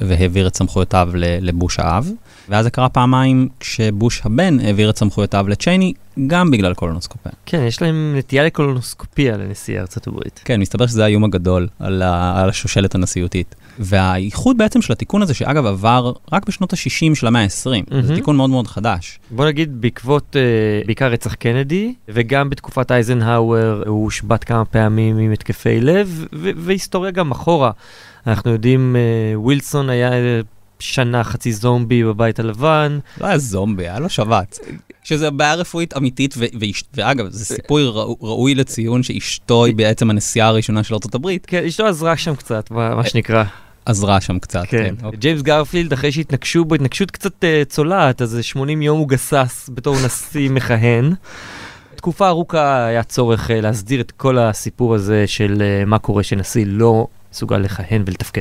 והעביר 0.00 0.46
את 0.46 0.56
סמכויותיו 0.56 1.10
לבוש 1.14 1.78
האב, 1.78 2.10
ואז 2.48 2.64
זה 2.64 2.70
קרה 2.70 2.88
פעמיים 2.88 3.48
כשבוש 3.60 4.22
הבן 4.24 4.60
העביר 4.60 4.90
את 4.90 4.98
סמכויותיו 4.98 5.48
לצ'ייני, 5.48 5.92
גם 6.26 6.50
בגלל 6.50 6.74
קולונוסקופיה. 6.74 7.32
כן, 7.46 7.62
יש 7.68 7.82
להם 7.82 8.14
נטייה 8.18 8.44
לקולונוסקופיה 8.44 9.36
לנשיא 9.36 9.80
ארצות 9.80 10.06
הברית. 10.06 10.40
כן, 10.44 10.60
מסתבר 10.60 10.86
שזה 10.86 11.04
האיום 11.04 11.24
הגדול 11.24 11.68
על, 11.78 12.02
ה- 12.02 12.42
על 12.42 12.48
השושלת 12.48 12.94
הנשיאותית. 12.94 13.54
והייחוד 13.78 14.58
בעצם 14.58 14.82
של 14.82 14.92
התיקון 14.92 15.22
הזה, 15.22 15.34
שאגב 15.34 15.66
עבר 15.66 16.12
רק 16.32 16.46
בשנות 16.46 16.72
ה-60 16.72 17.14
של 17.14 17.26
המאה 17.26 17.42
ה-20, 17.42 17.50
mm-hmm. 17.90 18.02
זה. 18.02 18.14
תיקון 18.14 18.36
מאוד 18.36 18.50
מאוד 18.50 18.66
חדש. 18.66 19.18
בוא 19.30 19.46
נגיד 19.46 19.80
בעקבות 19.80 20.36
אה, 20.36 20.42
בעיקר 20.86 21.06
רצח 21.06 21.34
קנדי, 21.34 21.94
וגם 22.08 22.50
בתקופת 22.50 22.92
אייזנהאואר 22.92 23.82
הוא 23.86 24.04
הושבת 24.04 24.44
כמה 24.44 24.64
פעמים 24.64 25.18
עם 25.18 25.32
התקפי 25.32 25.80
לב, 25.80 26.26
ו- 26.34 26.50
והיסטוריה 26.56 27.10
גם 27.10 27.30
אחורה. 27.30 27.70
אנחנו 28.26 28.50
יודעים, 28.50 28.96
אה, 28.96 29.40
ווילסון 29.40 29.90
היה 29.90 30.12
אה, 30.12 30.40
שנה 30.82 31.24
חצי 31.24 31.52
זומבי 31.52 32.04
בבית 32.04 32.38
הלבן. 32.38 32.98
לא 33.20 33.26
היה 33.26 33.38
זומבי, 33.38 33.82
היה 33.88 33.98
לו 33.98 34.08
שבץ. 34.08 34.58
שזה 35.04 35.30
בעיה 35.30 35.54
רפואית 35.54 35.96
אמיתית, 35.96 36.34
ו- 36.38 36.44
ואש- 36.60 36.84
ואגב, 36.94 37.28
זה 37.30 37.44
סיפור 37.44 37.78
ראו- 37.80 38.16
ראוי 38.20 38.54
לציון 38.54 39.02
שאשתו 39.02 39.64
היא 39.64 39.74
בעצם 39.74 40.10
הנשיאה 40.10 40.46
הראשונה 40.46 40.82
של 40.82 40.94
ארצות 40.94 41.14
הברית, 41.14 41.46
כן, 41.46 41.64
אשתו 41.64 41.86
עזרה 41.86 42.16
שם 42.16 42.34
קצת, 42.34 42.70
מה 42.70 42.94
מה 42.94 43.04
שנקרא. 43.06 43.44
עזרה 43.86 44.20
שם 44.20 44.38
קצת, 44.38 44.62
כן. 44.68 44.78
כן. 44.98 45.04
אוקיי. 45.04 45.18
ג'יימס 45.18 45.42
גרפילד, 45.42 45.92
אחרי 45.92 46.12
שהתנגשו 46.12 46.64
בו, 46.64 46.74
התנגשות 46.74 47.10
קצת 47.10 47.44
אה, 47.44 47.62
צולעת, 47.68 48.22
אז 48.22 48.38
80 48.42 48.82
יום 48.82 48.98
הוא 48.98 49.08
גסס 49.08 49.70
בתור 49.74 49.96
נשיא 50.04 50.50
מכהן. 50.56 51.12
תקופה 51.96 52.28
ארוכה 52.28 52.84
היה 52.86 53.02
צורך 53.02 53.50
אה, 53.50 53.60
להסדיר 53.60 54.00
את 54.00 54.10
כל 54.10 54.38
הסיפור 54.38 54.94
הזה 54.94 55.24
של 55.26 55.62
אה, 55.62 55.84
מה 55.84 55.98
קורה 55.98 56.22
שנשיא 56.22 56.64
לא 56.68 57.06
מסוגל 57.32 57.58
לכהן 57.58 58.02
ולתפקד. 58.06 58.40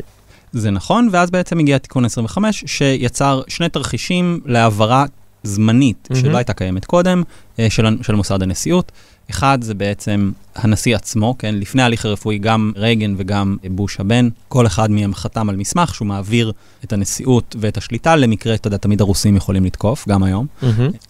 זה 0.51 0.71
נכון, 0.71 1.09
ואז 1.11 1.31
בעצם 1.31 1.59
הגיע 1.59 1.77
תיקון 1.77 2.05
25, 2.05 2.63
שיצר 2.67 3.41
שני 3.47 3.69
תרחישים 3.69 4.39
להעברה 4.45 5.05
זמנית, 5.43 6.07
מהמם. 6.11 6.21
שלא 6.23 6.37
הייתה 6.37 6.53
קיימת 6.53 6.85
קודם, 6.85 7.23
אה, 7.59 7.69
של, 7.69 7.97
של 8.01 8.15
מוסד 8.15 8.43
הנשיאות. 8.43 8.91
אחד 9.31 9.59
זה 9.61 9.73
בעצם 9.73 10.31
הנשיא 10.55 10.95
עצמו, 10.95 11.35
כן, 11.39 11.55
לפני 11.55 11.81
ההליך 11.81 12.05
הרפואי 12.05 12.37
גם 12.37 12.71
רייגן 12.75 13.13
וגם 13.17 13.57
בוש 13.71 13.99
הבן, 13.99 14.29
כל 14.47 14.67
אחד 14.67 14.91
מהם 14.91 15.13
חתם 15.13 15.49
על 15.49 15.55
מסמך 15.55 15.95
שהוא 15.95 16.07
מעביר 16.07 16.51
את 16.83 16.93
הנשיאות 16.93 17.55
ואת 17.59 17.77
השליטה 17.77 18.15
למקרה, 18.15 18.55
אתה 18.55 18.67
יודע, 18.67 18.77
תמיד 18.77 19.01
הרוסים 19.01 19.35
יכולים 19.35 19.65
לתקוף, 19.65 20.07
גם 20.07 20.23
היום, 20.23 20.45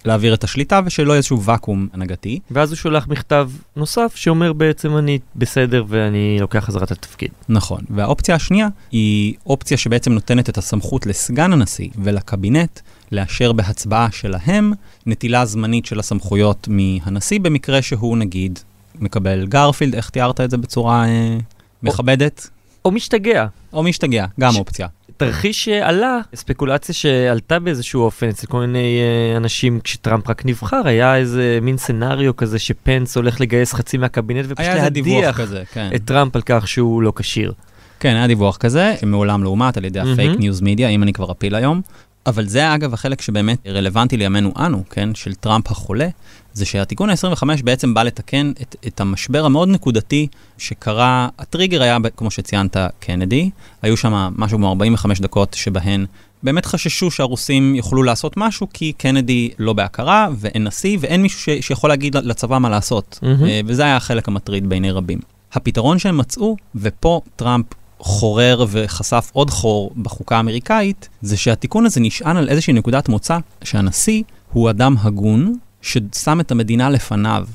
להעביר 0.06 0.34
את 0.34 0.44
השליטה 0.44 0.80
ושלא 0.86 1.12
יהיה 1.12 1.18
איזשהו 1.18 1.44
ואקום 1.44 1.88
הנהגתי. 1.94 2.40
ואז 2.52 2.70
הוא 2.70 2.78
שולח 2.78 3.08
מכתב 3.08 3.50
נוסף 3.76 4.16
שאומר 4.16 4.54
בעצם 4.54 4.98
אני 4.98 5.20
בסדר 5.36 5.84
ואני 5.88 6.38
לוקח 6.42 6.60
חזרה 6.60 6.84
את 6.84 6.92
התפקיד. 6.92 7.30
נכון. 7.50 7.82
והאופציה 7.90 8.36
השנייה 8.36 8.68
היא 8.92 9.34
אופציה 9.46 9.78
שבעצם 9.78 10.12
נותנת 10.12 10.50
את 10.50 10.58
הסמכות 10.58 11.06
לסגן 11.06 11.54
הנשיא 11.54 11.90
ולקבינט 12.04 12.80
לאשר 13.12 13.52
בהצבעה 13.52 14.08
שלהם 14.12 14.74
נטילה 15.06 15.46
זמנית 15.46 15.86
של 15.86 16.00
הסמכויות 16.00 16.68
מהנשיא, 16.72 17.40
במקרה 17.40 17.82
שהוא 17.82 18.18
נגיד 18.18 18.60
מקבל 19.00 19.48
גרפילד, 19.48 19.96
איך 19.96 20.10
תיארת 20.10 20.42
את 20.42 20.52
זה 20.52 20.58
בצורה 20.58 21.06
אה, 21.06 21.38
מכבדת? 21.84 22.50
או 22.86 22.92
משתגע. 22.92 23.46
או 23.74 23.84
משתגע, 23.84 24.26
גם 24.40 24.52
ש- 24.52 24.58
אופציה. 24.58 24.88
תרחיש 25.18 25.66
שעלה, 25.66 26.20
ספקולציה 26.36 26.96
שעלתה 26.96 27.60
באיזשהו 27.60 28.02
אופן 28.02 28.30
אצל 28.30 28.48
כל 28.48 28.60
מיני 28.60 29.00
אה, 29.00 29.38
אנשים 29.38 29.80
כשטראמפ 29.84 30.30
רק 30.30 30.46
נבחר, 30.46 30.82
היה 30.86 31.16
איזה 31.16 31.60
מין 31.62 31.78
סצנריו 31.78 32.36
כזה 32.36 32.60
שפנס 32.60 33.16
הולך 33.18 33.42
לגייס 33.42 33.74
חצי 33.74 33.98
מהקבינט 33.98 34.46
ופשוט 34.50 34.68
להדיח 34.68 35.38
כזה, 35.42 35.64
כן. 35.74 35.90
את 35.96 36.02
טראמפ 36.06 36.36
על 36.36 36.42
כך 36.46 36.68
שהוא 36.68 37.02
לא 37.02 37.14
כשיר. 37.16 37.54
כן, 38.00 38.16
היה 38.16 38.28
דיווח 38.28 38.58
כזה, 38.58 38.96
שמעולם 39.02 39.44
לא 39.44 39.50
אומת 39.50 39.78
על 39.78 39.86
ידי 39.86 40.00
מהמם. 40.00 40.14
ה 40.14 40.19
fake 40.19 40.40
news 40.40 40.62
media, 40.62 40.90
אם 40.90 41.04
אני 41.04 41.14
כבר 41.14 41.32
אפיל 41.32 41.56
היום. 41.56 41.82
אבל 42.26 42.48
זה 42.48 42.76
אגב 42.76 42.94
החלק 42.94 43.22
שבאמת 43.22 43.68
רלוונטי 43.68 44.18
לימינו 44.18 44.54
אנו, 44.60 44.84
כן, 44.90 45.16
של 45.16 45.36
טראמפ 45.36 45.72
החולה, 45.72 46.08
זה 46.54 46.66
שהתיקון 46.66 47.10
ה-25 47.10 47.44
בעצם 47.64 47.94
בא 47.94 48.04
לתקן 48.04 48.52
את, 48.62 48.76
את 48.88 49.02
המשבר 49.02 49.46
המאוד 49.46 49.70
נקודתי 49.70 50.28
שקרה, 50.58 51.30
הטריגר 51.40 51.82
היה, 51.82 51.98
כמו 52.18 52.32
שציינת, 52.32 52.78
קנדי, 53.00 53.50
היו 53.82 53.98
שם 53.98 54.30
משהו 54.38 54.58
כמו 54.58 54.70
45 54.70 55.20
דקות 55.20 55.54
שבהן 55.54 56.06
באמת 56.44 56.66
חששו 56.66 57.12
שהרוסים 57.12 57.76
יוכלו 57.76 58.04
לעשות 58.04 58.38
משהו, 58.38 58.68
כי 58.74 58.94
קנדי 58.94 59.50
לא 59.60 59.74
בהכרה 59.74 60.28
ואין 60.40 60.64
נשיא 60.64 60.98
ואין 61.02 61.22
מישהו 61.22 61.40
ש, 61.40 61.50
שיכול 61.62 61.90
להגיד 61.90 62.16
לצבא 62.16 62.58
מה 62.58 62.70
לעשות. 62.70 63.20
אה, 63.24 63.62
וזה 63.66 63.84
היה 63.84 63.98
החלק 63.98 64.28
המטריד 64.28 64.70
בעיני 64.70 64.92
רבים. 64.92 65.20
הפתרון 65.54 66.00
שהם 66.00 66.18
מצאו, 66.18 66.56
ופה 66.76 67.22
טראמפ 67.36 67.66
חורר 68.02 68.66
וחשף 68.70 69.30
עוד 69.34 69.50
חור 69.50 69.92
בחוקה 70.02 70.38
האמריקאית, 70.38 71.10
זה 71.22 71.38
שהתיקון 71.38 71.86
הזה 71.86 72.00
נשען 72.00 72.38
על 72.38 72.50
איזושהי 72.50 72.74
נקודת 72.74 73.10
מוצא, 73.10 73.38
שהנשיא 73.64 74.24
הוא 74.52 74.70
אדם 74.70 74.96
הגון 75.02 75.56
ששם 75.82 76.40
את 76.40 76.52
המדינה 76.52 76.90
לפניו. 76.90 77.46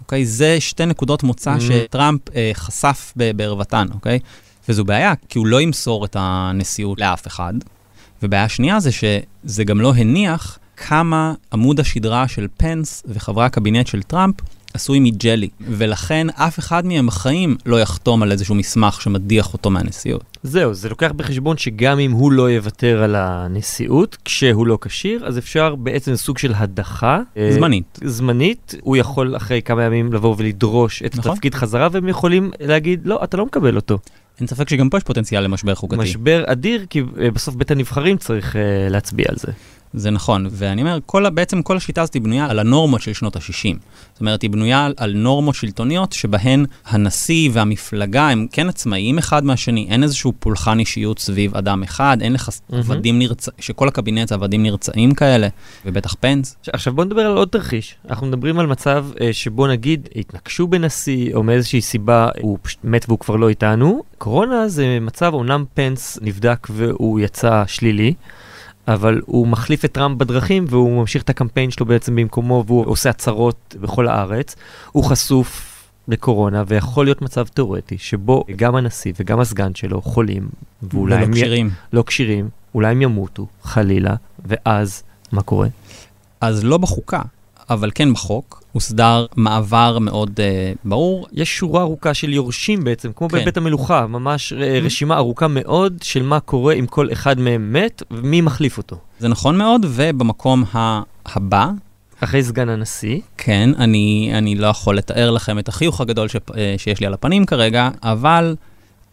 אוקיי? 0.00 0.26
זה 0.26 0.60
שתי 0.60 0.86
נקודות 0.86 1.22
מוצא 1.22 1.56
Mhm. 1.56 1.60
שטראמפ 1.60 2.20
אה, 2.34 2.50
חשף 2.54 3.12
בערוותן, 3.36 3.86
אוקיי? 3.94 4.18
וזו 4.68 4.84
בעיה, 4.84 5.12
כי 5.28 5.38
הוא 5.38 5.46
לא 5.46 5.60
ימסור 5.60 6.04
את 6.04 6.16
הנשיאות 6.20 7.00
לאף 7.00 7.26
אחד. 7.26 7.54
ובעיה 8.22 8.48
שנייה 8.48 8.80
זה 8.80 8.90
שזה 8.92 9.64
גם 9.64 9.80
לא 9.80 9.94
הניח 9.94 10.58
כמה 10.76 11.34
עמוד 11.52 11.80
השדרה 11.80 12.28
של 12.28 12.46
פנס 12.56 13.02
וחברי 13.06 13.44
הקבינט 13.44 13.86
של 13.86 14.02
טראמפ 14.02 14.34
עשוי 14.74 15.00
מג'לי, 15.00 15.48
ולכן 15.60 16.26
אף 16.30 16.58
אחד 16.58 16.86
מהם 16.86 17.06
בחיים 17.06 17.56
לא 17.66 17.80
יחתום 17.80 18.22
על 18.22 18.32
איזשהו 18.32 18.54
מסמך 18.54 19.02
שמדיח 19.02 19.52
אותו 19.52 19.70
מהנשיאות. 19.70 20.32
זהו, 20.42 20.74
זה 20.74 20.88
לוקח 20.88 21.12
בחשבון 21.16 21.56
שגם 21.56 21.98
אם 21.98 22.12
הוא 22.12 22.32
לא 22.32 22.50
יוותר 22.50 23.02
על 23.02 23.14
הנשיאות, 23.16 24.16
כשהוא 24.24 24.66
לא 24.66 24.78
כשיר, 24.80 25.26
אז 25.26 25.38
אפשר 25.38 25.74
בעצם 25.74 26.16
סוג 26.16 26.38
של 26.38 26.52
הדחה. 26.56 27.20
אה, 27.36 27.52
זמנית. 27.52 27.98
זמנית, 28.04 28.74
הוא 28.82 28.96
יכול 28.96 29.36
אחרי 29.36 29.62
כמה 29.62 29.84
ימים 29.84 30.12
לבוא 30.12 30.34
ולדרוש 30.38 31.02
את 31.02 31.16
נכון. 31.16 31.32
התפקיד 31.32 31.54
חזרה, 31.54 31.88
והם 31.92 32.08
יכולים 32.08 32.50
להגיד, 32.60 33.00
לא, 33.04 33.20
אתה 33.24 33.36
לא 33.36 33.46
מקבל 33.46 33.76
אותו. 33.76 33.98
אין 34.40 34.46
ספק 34.46 34.68
שגם 34.68 34.90
פה 34.90 34.96
יש 34.96 35.02
פוטנציאל 35.02 35.42
למשבר 35.44 35.74
חוקתי. 35.74 35.96
משבר 35.96 36.44
אדיר, 36.46 36.86
כי 36.90 37.02
אה, 37.20 37.30
בסוף 37.30 37.54
בית 37.54 37.70
הנבחרים 37.70 38.16
צריך 38.16 38.56
אה, 38.56 38.88
להצביע 38.90 39.26
על 39.28 39.36
זה. 39.36 39.52
זה 39.94 40.10
נכון, 40.10 40.46
ואני 40.50 40.82
אומר, 40.82 40.98
כל, 41.06 41.30
בעצם 41.30 41.62
כל 41.62 41.76
השיטה 41.76 42.02
הזאת 42.02 42.14
היא 42.14 42.22
בנויה 42.22 42.46
על 42.50 42.58
הנורמות 42.58 43.02
של 43.02 43.12
שנות 43.12 43.36
ה-60. 43.36 43.76
זאת 44.12 44.20
אומרת, 44.20 44.42
היא 44.42 44.50
בנויה 44.50 44.86
על, 44.86 44.94
על 44.96 45.12
נורמות 45.12 45.54
שלטוניות 45.54 46.12
שבהן 46.12 46.64
הנשיא 46.86 47.50
והמפלגה 47.52 48.28
הם 48.28 48.46
כן 48.52 48.68
עצמאיים 48.68 49.18
אחד 49.18 49.44
מהשני, 49.44 49.86
אין 49.90 50.02
איזשהו 50.02 50.32
פולחן 50.38 50.78
אישיות 50.78 51.18
סביב 51.18 51.56
אדם 51.56 51.82
אחד, 51.82 52.16
אין 52.20 52.32
לך 52.32 52.48
מהמם. 52.70 52.82
עבדים 52.82 53.18
נרצעים, 53.18 53.56
שכל 53.60 53.88
הקבינט 53.88 54.28
זה 54.28 54.34
עבדים 54.34 54.62
נרצעים 54.62 55.14
כאלה, 55.14 55.48
ובטח 55.86 56.14
פנס. 56.20 56.56
עכשיו 56.72 56.92
בוא 56.92 57.04
נדבר 57.04 57.26
על 57.26 57.36
עוד 57.36 57.48
תרחיש. 57.48 57.94
אנחנו 58.08 58.26
מדברים 58.26 58.58
על 58.58 58.66
מצב 58.66 59.06
אה, 59.20 59.32
שבו 59.32 59.66
נגיד 59.66 60.08
התנקשו 60.16 60.66
בנשיא, 60.66 61.34
או 61.34 61.42
מאיזושהי 61.42 61.80
סיבה 61.80 62.28
הוא 62.40 62.58
פשוט 62.62 62.80
מת 62.84 63.04
והוא 63.08 63.18
כבר 63.18 63.36
לא 63.36 63.48
איתנו. 63.48 64.02
קורונה 64.18 64.68
זה 64.68 64.98
מצב, 65.00 65.34
אומנם 65.34 65.64
פנס 65.74 66.18
נבדק 66.22 66.66
והוא 66.70 67.20
יצא 67.20 67.64
שלילי. 67.66 68.14
אבל 68.88 69.20
הוא 69.26 69.46
מחליף 69.46 69.84
את 69.84 69.92
טראמפ 69.92 70.18
בדרכים 70.18 70.64
והוא 70.68 71.00
ממשיך 71.00 71.22
את 71.22 71.30
הקמפיין 71.30 71.70
שלו 71.70 71.86
בעצם 71.86 72.16
במקומו 72.16 72.64
והוא 72.66 72.86
עושה 72.86 73.10
הצהרות 73.10 73.76
בכל 73.80 74.08
הארץ. 74.08 74.56
הוא 74.92 75.04
חשוף 75.04 75.72
לקורונה 76.08 76.64
ויכול 76.66 77.06
להיות 77.06 77.22
מצב 77.22 77.46
תיאורטי 77.46 77.98
שבו 77.98 78.44
גם 78.56 78.76
הנשיא 78.76 79.12
וגם 79.20 79.40
הסגן 79.40 79.74
שלו 79.74 80.02
חולים 80.02 80.48
ואולי 80.82 81.14
ולא 81.14 81.24
הם 81.24 81.32
כשירים. 81.32 81.70
לא 81.92 82.04
כשירים, 82.06 82.48
אולי 82.74 82.90
הם 82.90 83.02
ימותו, 83.02 83.46
חלילה, 83.62 84.14
ואז 84.44 85.02
מה 85.32 85.42
קורה? 85.42 85.68
אז 86.40 86.64
לא 86.64 86.78
בחוקה, 86.78 87.22
אבל 87.70 87.90
כן 87.94 88.12
בחוק, 88.12 88.61
הוסדר 88.72 89.26
מעבר 89.36 89.98
מאוד 89.98 90.30
uh, 90.30 90.78
ברור. 90.84 91.26
יש 91.32 91.56
שורה 91.56 91.82
ארוכה 91.82 92.14
של 92.14 92.32
יורשים 92.32 92.84
בעצם, 92.84 93.12
כמו 93.16 93.28
כן. 93.28 93.40
בבית 93.40 93.56
המלוכה, 93.56 94.06
ממש 94.06 94.52
אה, 94.52 94.78
רשימה 94.82 95.16
ארוכה 95.16 95.48
מאוד 95.48 95.98
של 96.02 96.22
מה 96.22 96.40
קורה 96.40 96.74
אם 96.74 96.86
כל 96.86 97.12
אחד 97.12 97.40
מהם 97.40 97.72
מת 97.72 98.02
ומי 98.10 98.40
מחליף 98.40 98.78
אותו. 98.78 98.96
זה 99.18 99.28
נכון 99.28 99.58
מאוד, 99.58 99.86
ובמקום 99.88 100.64
הבא, 101.26 101.70
אחרי 102.24 102.42
סגן 102.42 102.68
הנשיא. 102.68 103.20
כן, 103.38 103.70
אני, 103.78 104.30
אני 104.34 104.54
לא 104.54 104.66
יכול 104.66 104.96
לתאר 104.96 105.30
לכם 105.30 105.58
את 105.58 105.68
החיוך 105.68 106.00
הגדול 106.00 106.28
ש, 106.28 106.36
אה, 106.56 106.74
שיש 106.78 107.00
לי 107.00 107.06
על 107.06 107.14
הפנים 107.14 107.46
כרגע, 107.46 107.90
אבל 108.02 108.56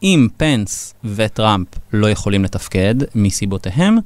אם 0.04 0.28
פנס 0.38 0.94
וטראמפ 1.04 1.68
לא 1.94 2.10
יכולים 2.10 2.44
לתפקד 2.44 2.96
מסיבותיהם, 3.16 3.98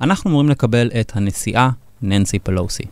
אנחנו 0.00 0.30
אמורים 0.30 0.48
לקבל 0.48 0.90
את 1.00 1.12
הנשיאה 1.14 1.70
ננסי 2.02 2.38
פלוסי. 2.38 2.84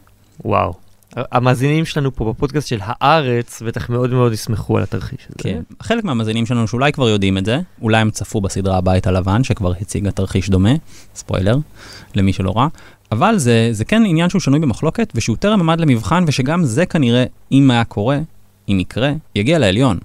וואו. 0.45 0.90
המאזינים 1.17 1.85
שלנו 1.85 2.15
פה 2.15 2.33
בפודקאסט 2.33 2.69
של 2.69 2.79
הארץ 2.83 3.63
בטח 3.63 3.91
מאוד 3.91 4.11
מאוד 4.11 4.33
ישמחו 4.33 4.77
על 4.77 4.83
התרחיש 4.83 5.21
הזה. 5.27 5.35
כן, 5.39 5.63
חלק 5.83 6.05
מהמאזינים 6.05 6.47
שלנו 6.47 6.69
שאולי 6.69 6.93
כבר 6.93 7.09
יודעים 7.09 7.39
את 7.39 7.45
זה, 7.45 7.61
אולי 7.83 7.99
הם 7.99 8.11
צפו 8.11 8.41
בסדרה 8.41 8.77
הבית 8.79 9.07
הלבן, 9.07 9.45
שכבר 9.45 9.73
הציגה 9.81 10.11
תרחיש 10.11 10.51
דומה, 10.51 10.73
ספוילר, 11.15 11.57
למי 12.15 12.33
שלא 12.33 12.53
ראה, 12.57 12.67
אבל 13.13 13.39
זה, 13.39 13.69
זה 13.73 13.85
כן 13.85 14.03
עניין 14.07 14.31
שהוא 14.31 14.41
שנוי 14.41 14.61
במחלוקת, 14.61 15.13
ושהוא 15.15 15.37
טרם 15.37 15.61
עמד 15.61 15.81
למבחן, 15.81 16.25
ושגם 16.27 16.65
זה 16.65 16.87
כנראה, 16.87 17.25
אם 17.53 17.71
היה 17.71 17.85
קורה, 17.85 18.19
אם 18.69 18.81
יקרה, 18.81 19.13
יגיע 19.35 19.59
לעליון. 19.59 19.99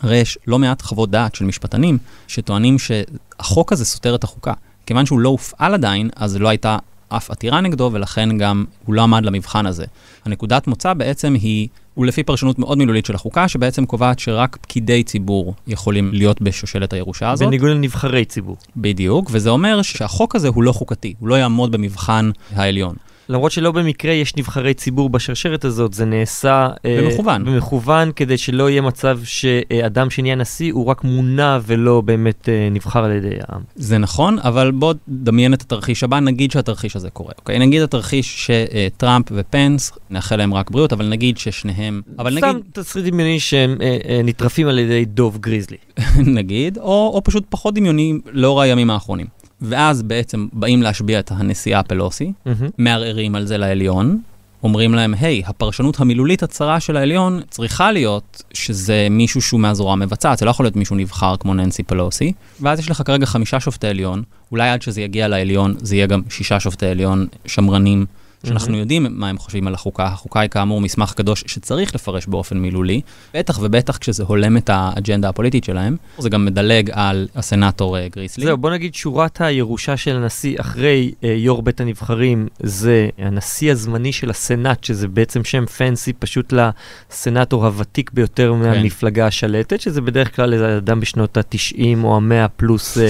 הרי 0.00 0.16
יש 0.16 0.38
לא 0.46 0.58
מעט 0.58 0.82
חוות 0.82 1.10
דעת 1.10 1.34
של 1.34 1.44
משפטנים 1.44 1.98
שטוענים 2.28 2.76
שהחוק 2.78 3.72
הזה 3.72 3.84
סותר 3.84 4.14
את 4.14 4.24
החוקה. 4.24 4.52
כיוון 4.86 5.06
שהוא 5.06 5.20
לא 5.20 5.28
הופעל 5.28 5.74
עדיין, 5.74 6.10
אז 6.16 6.36
לא 6.36 6.48
הייתה 6.48 6.76
אף 7.10 7.30
עתירה 7.30 7.60
נגדו, 7.60 7.90
ולכן 7.92 8.38
גם 8.38 8.64
הוא 8.86 8.94
לא 8.94 9.02
עמד 9.02 9.24
למבחן 9.24 9.66
הזה. 9.66 9.84
הנקודת 10.24 10.66
מוצא 10.66 10.92
בעצם 10.92 11.34
היא, 11.34 11.68
הוא 11.94 12.06
לפי 12.06 12.22
פרשנות 12.22 12.58
מאוד 12.58 12.78
מילולית 12.78 13.06
של 13.06 13.14
החוקה, 13.14 13.48
שבעצם 13.48 13.86
קובעת 13.86 14.18
שרק 14.18 14.56
פקידי 14.60 15.02
ציבור 15.02 15.54
יכולים 15.66 16.10
להיות 16.12 16.42
בשושלת 16.42 16.92
הירושה 16.92 17.30
הזאת. 17.30 17.48
בניגוד 17.48 17.70
לנבחרי 17.70 18.24
ציבור. 18.24 18.56
בדיוק, 18.76 19.28
וזה 19.32 19.50
אומר 19.50 19.82
שהחוק 19.82 20.36
הזה 20.36 20.48
הוא 20.48 20.62
לא 20.62 20.72
חוקתי, 20.72 21.14
הוא 21.18 21.28
לא 21.28 21.34
יעמוד 21.34 21.72
במבחן 21.72 22.30
העליון. 22.54 22.94
למרות 23.30 23.52
שלא 23.52 23.72
במקרה 23.72 24.12
יש 24.12 24.36
נבחרי 24.36 24.74
ציבור 24.74 25.10
בשרשרת 25.10 25.64
הזאת, 25.64 25.94
זה 25.94 26.04
נעשה... 26.04 26.68
במכוון. 26.84 27.48
אה, 27.48 27.52
במכוון, 27.52 28.12
כדי 28.16 28.38
שלא 28.38 28.70
יהיה 28.70 28.82
מצב 28.82 29.18
שאדם 29.24 30.10
שנהיה 30.10 30.34
נשיא 30.34 30.72
הוא 30.72 30.86
רק 30.86 31.04
מונע 31.04 31.58
ולא 31.66 32.00
באמת 32.00 32.48
אה, 32.48 32.68
נבחר 32.70 33.04
על 33.04 33.12
ידי 33.12 33.34
העם. 33.48 33.62
זה 33.74 33.98
נכון, 33.98 34.38
אבל 34.38 34.70
בוא 34.70 34.94
דמיין 35.08 35.54
את 35.54 35.62
התרחיש 35.62 36.04
הבא, 36.04 36.20
נגיד 36.20 36.50
שהתרחיש 36.50 36.96
הזה 36.96 37.10
קורה. 37.10 37.32
אוקיי, 37.38 37.58
נגיד 37.58 37.82
התרחיש 37.82 38.50
שטראמפ 38.50 39.26
ופנס, 39.32 39.92
נאחל 40.10 40.36
להם 40.36 40.54
רק 40.54 40.70
בריאות, 40.70 40.92
אבל 40.92 41.08
נגיד 41.08 41.38
ששניהם... 41.38 42.02
אבל 42.18 42.36
סתם 42.38 42.48
נגיד... 42.48 42.62
תסריט 42.72 43.06
דמיוני 43.06 43.40
שהם 43.40 43.76
אה, 43.80 43.98
אה, 44.08 44.20
נטרפים 44.24 44.68
על 44.68 44.78
ידי 44.78 45.04
דוב 45.04 45.38
גריזלי. 45.38 45.76
נגיד, 46.38 46.78
או, 46.78 47.10
או 47.14 47.20
פשוט 47.24 47.44
פחות 47.48 47.74
דמיוני 47.74 48.18
לאור 48.32 48.60
הימים 48.62 48.90
האחרונים. 48.90 49.39
ואז 49.62 50.02
בעצם 50.02 50.46
באים 50.52 50.82
להשביע 50.82 51.20
את 51.20 51.32
הנשיאה 51.34 51.82
פלוסי, 51.82 52.32
מהמם. 52.46 52.68
מערערים 52.78 53.34
על 53.34 53.46
זה 53.46 53.58
לעליון, 53.58 54.20
אומרים 54.62 54.94
להם, 54.94 55.14
היי, 55.20 55.42
הפרשנות 55.46 56.00
המילולית 56.00 56.42
הצרה 56.42 56.80
של 56.80 56.96
העליון 56.96 57.40
צריכה 57.50 57.92
להיות 57.92 58.42
שזה 58.52 59.06
מישהו 59.10 59.42
שהוא 59.42 59.60
מהזרוע 59.60 59.92
המבצעת, 59.92 60.38
זה 60.38 60.44
לא 60.44 60.50
יכול 60.50 60.64
להיות 60.64 60.76
מישהו 60.76 60.96
נבחר 60.96 61.36
כמו 61.36 61.54
ננסי 61.54 61.82
פלוסי. 61.82 62.32
ואז 62.60 62.78
יש 62.78 62.90
לך 62.90 63.02
כרגע 63.06 63.26
חמישה 63.26 63.60
שופטי 63.60 63.86
עליון, 63.86 64.22
אולי 64.52 64.70
עד 64.70 64.82
שזה 64.82 65.00
יגיע 65.00 65.28
לעליון 65.28 65.74
זה 65.78 65.96
יהיה 65.96 66.06
גם 66.06 66.22
שישה 66.30 66.60
שופטי 66.60 66.86
עליון 66.86 67.26
שמרנים, 67.46 68.06
שאנחנו 68.46 68.76
יודעים 68.76 69.06
מה 69.10 69.28
הם 69.28 69.38
חושבים 69.38 69.66
על 69.66 69.74
החוקה. 69.74 70.06
החוקה 70.06 70.40
היא 70.40 70.50
כאמור 70.50 70.80
מסמך 70.80 71.12
קדוש 71.12 71.44
שצריך 71.46 71.94
לפרש 71.94 72.26
באופן 72.26 72.58
מילולי, 72.58 73.00
בטח 73.34 73.58
ובטח 73.62 73.96
כשזה 73.96 74.22
הולם 74.22 74.56
את 74.56 74.70
האג'נדה 74.72 75.28
הפוליטית 75.28 75.64
שלהם. 75.64 75.96
זה 76.18 76.28
גם 76.28 76.44
מדלג 76.44 76.90
על 76.92 77.28
הסנאטור 77.34 77.98
אה, 77.98 78.08
גריסלי. 78.08 78.44
זהו, 78.44 78.56
בוא 78.56 78.70
נגיד 78.70 78.94
שורת 78.94 79.40
הירושה 79.40 79.96
של 79.96 80.16
הנשיא 80.16 80.60
אחרי 80.60 81.12
אה, 81.24 81.28
יו"ר 81.28 81.62
בית 81.62 81.80
הנבחרים 81.80 82.48
זה 82.60 83.08
הנשיא 83.18 83.72
הזמני 83.72 84.12
של 84.12 84.30
הסנאט, 84.30 84.84
שזה 84.84 85.08
בעצם 85.08 85.44
שם 85.44 85.66
פנסי 85.66 86.12
פשוט 86.12 86.52
לסנאטור 86.52 87.66
הוותיק 87.66 88.10
ביותר 88.14 88.52
מהמפלגה 88.52 89.26
השלטת, 89.26 89.80
שזה 89.80 90.00
בדרך 90.00 90.36
כלל 90.36 90.52
איזה 90.52 90.76
אדם 90.76 91.00
בשנות 91.00 91.36
ה-90 91.36 92.04
או 92.04 92.16
ה-100 92.16 92.48
פלוס 92.56 92.98
אה, 92.98 93.04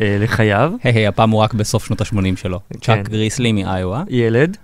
אה, 0.00 0.16
לחייו, 0.20 0.72
היי, 0.82 0.92
היי, 0.94 1.06
הפעם 1.06 1.30
הוא 1.30 1.40
רק 1.40 1.54
בסוף 1.54 1.86
שנות 1.86 2.00
ה-80 2.00 2.36
שלו. 2.36 2.60
כן. 2.70 2.78
צ'אק 2.80 3.08
גריסלי 3.08 3.52
מאיואה. 3.52 4.02
ילד, 4.08 4.56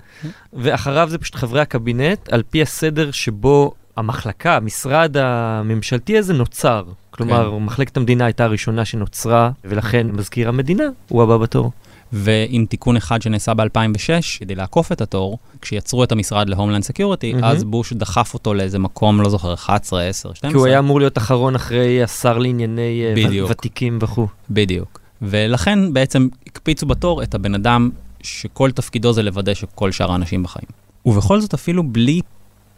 ואחריו 0.52 1.08
זה 1.08 1.18
פשוט 1.18 1.34
חברי 1.34 1.60
הקבינט, 1.60 2.32
על 2.32 2.42
פי 2.50 2.62
הסדר 2.62 3.10
שבו 3.10 3.72
המחלקה, 3.96 4.56
המשרד 4.56 5.16
הממשלתי 5.16 6.18
הזה 6.18 6.32
נוצר. 6.32 6.84
כלומר, 7.10 7.50
כן. 7.50 7.64
מחלקת 7.64 7.96
המדינה 7.96 8.24
הייתה 8.24 8.44
הראשונה 8.44 8.84
שנוצרה, 8.84 9.50
ולכן 9.64 10.06
מזכיר 10.12 10.48
המדינה 10.48 10.84
הוא 11.08 11.22
הבא 11.22 11.36
בתור. 11.36 11.70
ועם 12.12 12.66
תיקון 12.68 12.96
אחד 12.96 13.22
שנעשה 13.22 13.54
ב-2006, 13.54 14.38
כדי 14.38 14.54
לעקוף 14.54 14.92
את 14.92 15.00
התור, 15.00 15.38
כשיצרו 15.62 16.04
את 16.04 16.12
המשרד 16.12 16.48
להומלנד 16.48 16.82
סקיורטי, 16.82 17.32
מהמם. 17.32 17.44
אז 17.44 17.64
בוש 17.64 17.92
דחף 17.92 18.34
אותו 18.34 18.54
לאיזה 18.54 18.78
מקום, 18.78 19.20
לא 19.20 19.28
זוכר, 19.28 19.54
11, 19.54 20.02
10, 20.02 20.34
12. 20.34 20.50
כי 20.50 20.56
הוא 20.56 20.66
היה 20.66 20.78
אמור 20.78 21.00
להיות 21.00 21.18
אחרון 21.18 21.54
אחרי 21.54 22.02
השר 22.02 22.38
לענייני 22.38 23.04
אה, 23.04 23.26
בדיוק. 23.26 23.50
ותיקים 23.50 23.98
וכו'. 24.00 24.26
בדיוק. 24.50 25.00
ולכן 25.22 25.92
בעצם 25.92 26.28
הקפיצו 26.46 26.86
בתור 26.86 27.22
את 27.22 27.34
הבן 27.34 27.54
אדם 27.54 27.90
שכל 28.22 28.70
תפקידו 28.70 29.12
זה 29.12 29.22
לוודא 29.22 29.54
שכל 29.54 29.90
שאר 29.92 30.12
האנשים 30.12 30.42
בחיים. 30.42 30.66
ובכל 31.06 31.40
זאת, 31.40 31.54
אפילו 31.54 31.82
בלי 31.82 32.20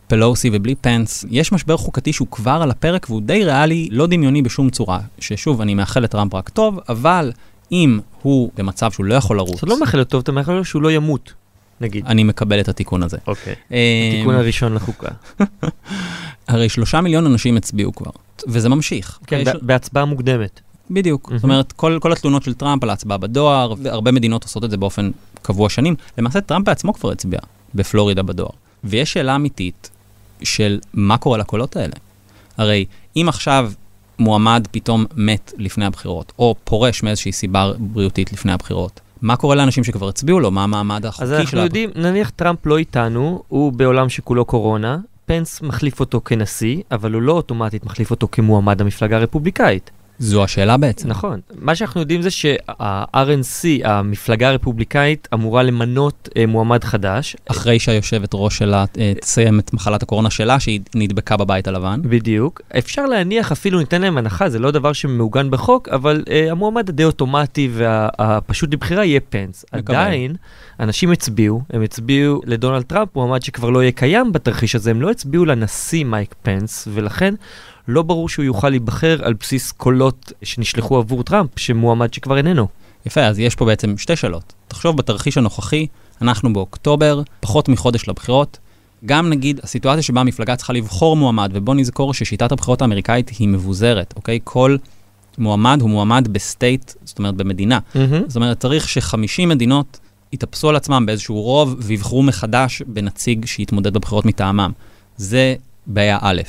פלוסי 0.07 0.50
ובלי 0.52 0.74
פנס, 0.74 1.24
יש 1.30 1.52
משבר 1.52 1.76
חוקתי 1.76 2.12
שהוא 2.12 2.28
כבר 2.30 2.59
על 2.62 2.70
הפרק 2.70 3.07
והוא 3.11 3.22
די 3.22 3.44
ריאלי, 3.44 3.88
לא 3.90 4.07
דמיוני 4.07 4.42
בשום 4.42 4.70
צורה. 4.70 5.00
ששוב, 5.18 5.61
אני 5.61 5.74
מאחל 5.74 6.00
לטראמפ 6.00 6.35
רק 6.35 6.48
טוב, 6.48 6.78
אבל 6.88 7.33
אם 7.72 8.00
הוא 8.22 8.50
במצב 8.57 8.90
שהוא 8.90 9.07
לא 9.07 9.14
יכול 9.14 9.37
לרוץ, 9.37 9.59
אתה 9.59 9.66
לא 9.66 9.80
מאחל 9.80 9.98
לו 9.98 10.04
טוב, 10.04 10.20
אתה 10.20 10.33
מאחל 10.33 10.52
לו 10.52 10.64
שהוא 10.64 10.83
לא 10.83 10.92
ימות, 10.92 11.33
נגיד. 11.80 12.07
אני 12.07 12.24
מקבל 12.24 12.61
את 12.61 12.68
התיקון 12.68 13.02
הזה. 13.02 13.16
אוקיי. 13.26 13.54
אה, 13.72 14.11
התיקון 14.12 14.35
הראשון 14.35 14.74
לחוקה. 14.74 15.09
הרי 16.48 16.68
שלושה 16.68 17.00
מיליון 17.00 17.26
אנשים 17.26 17.57
הצביעו 17.57 17.94
כבר, 17.94 18.11
וזה 18.48 18.68
ממשיך. 18.68 19.18
כן, 19.26 19.42
בהצבעה 19.62 20.04
מוקדמת. 20.04 20.61
בדיוק. 20.90 21.33
זאת 21.35 21.44
אומרת, 21.44 21.72
כל, 21.72 21.98
כל 22.00 22.12
התלונות 22.12 22.42
של 22.42 22.54
טראמפ 22.54 22.83
על 22.83 22.90
ההצבעה 22.90 23.18
בדואר, 23.18 23.74
והרבה 23.83 24.12
מדינות 24.12 24.42
עושות 24.42 24.64
את 24.64 24.70
זה 24.70 24.76
באופן 24.76 25.11
קבוע 25.44 25.68
שנים. 25.68 25.94
למעשה, 26.18 26.40
טראמפ 26.40 26.66
בעצמו 26.66 26.94
כבר 26.94 27.11
הצביע 27.11 27.38
בפלורידה 27.74 28.22
בדואר. 28.22 28.50
ויש 28.85 29.12
שאלה 29.12 29.37
אמיתית 29.37 29.90
של 30.42 30.78
מה 30.94 31.18
קורה 31.18 31.38
לקולות 31.38 31.76
האלה. 31.76 31.94
הרי 32.57 32.85
אם 33.16 33.26
עכשיו 33.28 33.72
מועמד 34.18 34.66
פתאום 34.70 35.04
מת 35.16 35.52
לפני 35.59 35.85
הבחירות, 35.85 36.33
או 36.38 36.54
פורש 36.64 37.02
מאיזושהי 37.02 37.33
סיבה 37.33 37.72
בריאותית 37.78 38.33
לפני 38.33 38.52
הבחירות, 38.52 39.00
מה 39.22 39.37
קורה 39.37 39.54
לאנשים 39.54 39.85
שכבר 39.85 40.09
הצביעו 40.09 40.40
לו? 40.40 40.50
מה 40.50 40.64
המעמד 40.64 41.07
החוקי 41.07 41.24
אז 41.24 41.28
של 41.30 41.37
אנחנו 41.37 41.59
יודעים, 41.59 41.90
נניח 41.96 42.30
טראמפ 42.30 42.66
לא 42.66 42.78
איתנו, 42.78 43.42
הוא 43.48 43.72
בעולם 43.72 44.09
שכולו 44.09 44.44
קורונה, 44.44 44.98
פנס 45.26 45.62
מחליף 45.62 46.00
אותו 46.00 46.20
כנשיא, 46.24 46.83
אבל 46.90 47.12
הוא 47.12 47.22
לא 47.22 47.33
אוטומטית 47.33 47.85
מחליף 47.85 48.11
אותו 48.11 48.28
כמועמד 48.33 48.80
המפלגה 48.80 49.16
הרפובליקאית. 49.16 49.90
זו 50.18 50.44
השאלה 50.44 50.77
בעצם. 50.77 51.09
נכון. 51.09 51.40
מה 51.55 51.74
שאנחנו 51.74 52.00
יודעים 52.00 52.22
זה 52.22 52.31
שה-RNC, 52.31 53.66
המפלגה 53.85 54.48
הרפובליקאית, 54.48 55.29
אמורה 55.35 55.62
למנות 55.62 56.29
אה, 56.37 56.46
מועמד 56.46 56.85
חדש. 56.85 57.37
אחרי 57.46 57.79
שהיושבת 57.79 58.31
ראש 58.33 58.59
שלה 58.59 58.85
אה, 58.98 59.12
תסיים 59.20 59.59
את 59.59 59.72
מחלת 59.72 60.03
הקורונה 60.03 60.31
שלה, 60.31 60.61
שהיא 60.61 60.81
נדבקה 60.94 61.37
בבית 61.37 61.68
הלבן. 61.68 62.00
בדיוק. 62.03 62.61
אפשר 62.79 63.07
להניח, 63.07 63.53
אפילו 63.53 63.79
ניתן 63.79 64.03
להם 64.03 64.18
הנחה, 64.18 64.48
זה 64.48 64.59
לא 64.59 64.70
דבר 64.70 64.92
שמעוגן 64.92 65.50
בחוק, 65.50 65.88
אבל 65.88 66.24
אה, 66.31 66.50
המועמד 66.50 66.88
הדי 66.88 67.05
אוטומטי 67.05 67.68
והפשוט 67.72 68.72
לבחירה 68.74 69.05
יהיה 69.05 69.20
פנס. 69.20 69.64
מקבל. 69.74 69.94
עדיין, 69.94 70.35
אנשים 70.81 71.11
הצביעו, 71.11 71.62
הם 71.70 71.83
הצביעו 71.83 72.40
לדונלד 72.46 72.83
טראמפ, 72.83 73.09
מועמד 73.14 73.42
שכבר 73.42 73.70
לא 73.70 73.83
יהיה 73.83 73.92
קיים 73.92 74.33
בתרחיש 74.33 74.74
הזה, 74.74 74.90
הם 74.90 75.03
לא 75.03 75.11
הצביעו 75.11 75.44
לנשיא 75.44 76.05
מייק 76.05 76.35
פנס, 76.42 76.88
ולכן 76.92 77.35
לא 77.88 78.03
ברור 78.03 78.29
שהוא 78.29 78.44
יוכל 78.44 78.68
להיבחר 78.68 79.18
על 79.23 79.33
בסיס 79.33 79.73
קולות 79.73 80.33
שנשלחו 80.42 80.97
עבור 80.97 81.23
טראמפ, 81.23 81.51
שמועמד 81.57 82.14
שכבר 82.14 82.37
איננו. 82.37 82.68
יפה, 83.07 83.20
אז 83.20 83.38
יש 83.38 83.55
פה 83.55 83.64
בעצם 83.64 83.99
שתי 83.99 84.16
שאלות. 84.16 84.53
תחשוב, 84.68 84.97
בתרחיש 84.97 85.38
הנוכחי, 85.38 85.87
אנחנו 86.23 86.53
באוקטובר, 86.53 87.23
פחות 87.40 87.68
מחודש 87.68 88.09
לבחירות. 88.09 88.59
גם 89.07 89.31
נגיד, 89.31 89.61
הסיטואציה 89.62 90.03
שבה 90.03 90.20
המפלגה 90.20 90.57
צריכה 90.57 90.73
לבחור 90.73 91.16
מועמד, 91.16 91.51
ובוא 91.55 91.75
נזכור 91.75 92.14
ששיטת 92.14 92.53
הבחירות 92.53 92.83
האמריקאית 92.83 93.29
היא 93.38 93.49
מבוזרת, 93.49 94.14
אוקיי? 94.16 94.38
כל 94.44 94.77
מועמד 95.38 95.79
הוא 95.81 95.90
מועמד 95.90 96.29
ב 96.33 96.41
state, 96.41 96.92
זאת 97.05 97.18
אומרת 97.18 97.35
במדינה. 97.35 97.79
זאת 98.27 98.37
אומרת, 98.37 98.61
צריך 98.61 98.88
ש-50 98.88 99.47
מדינות 99.47 100.01
יתאפסו 100.33 100.68
על 100.68 100.77
עצמם 100.77 101.07
באיזשהו 101.07 101.42
רוב 101.42 101.77
ויבחרו 101.79 102.23
מחדש 102.23 102.83
בנציג 102.87 103.47
שיתמודד 103.47 103.94
בבחירות 103.94 104.27
מטעמם. 104.27 104.73
זה 105.16 105.55
בעיה 105.87 106.18
א'. 106.20 106.42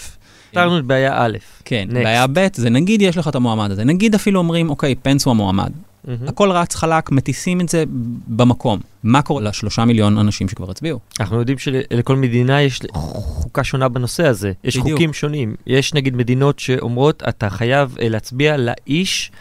פתרנו 0.55 0.79
את 0.79 0.85
בעיה 0.85 1.13
א'. 1.15 1.37
כן, 1.65 1.87
Next. 1.89 1.93
בעיה 1.93 2.27
ב' 2.27 2.47
זה 2.53 2.69
נגיד 2.69 3.01
יש 3.01 3.17
לך 3.17 3.27
את 3.27 3.35
המועמד 3.35 3.71
הזה, 3.71 3.83
נגיד 3.83 4.15
אפילו 4.15 4.39
אומרים, 4.39 4.69
אוקיי, 4.69 4.95
פנס 4.95 5.25
הוא 5.25 5.31
המועמד. 5.31 5.71
מהמם. 6.07 6.27
הכל 6.27 6.51
רץ 6.51 6.75
חלק, 6.75 7.11
מטיסים 7.11 7.61
את 7.61 7.69
זה 7.69 7.83
במקום. 8.27 8.79
מה 9.03 9.21
קורה 9.21 9.41
לשלושה 9.41 9.85
מיליון 9.85 10.17
אנשים 10.17 10.49
שכבר 10.49 10.71
הצביעו? 10.71 10.99
אנחנו 11.19 11.39
יודעים 11.39 11.57
שלכל 11.57 12.15
מדינה 12.15 12.61
יש 12.61 12.79
חוקה 12.93 13.63
שונה 13.63 13.87
בנושא 13.87 14.27
הזה. 14.27 14.51
יש 14.63 14.77
בדיוק. 14.77 14.91
חוקים 14.91 15.13
שונים. 15.13 15.55
יש 15.67 15.93
נגיד 15.93 16.15
מדינות 16.15 16.59
שאומרות, 16.59 17.23
אתה 17.29 17.49
חייב 17.49 17.95
אה, 18.01 18.09
להצביע 18.09 18.57
לאיש 18.57 19.31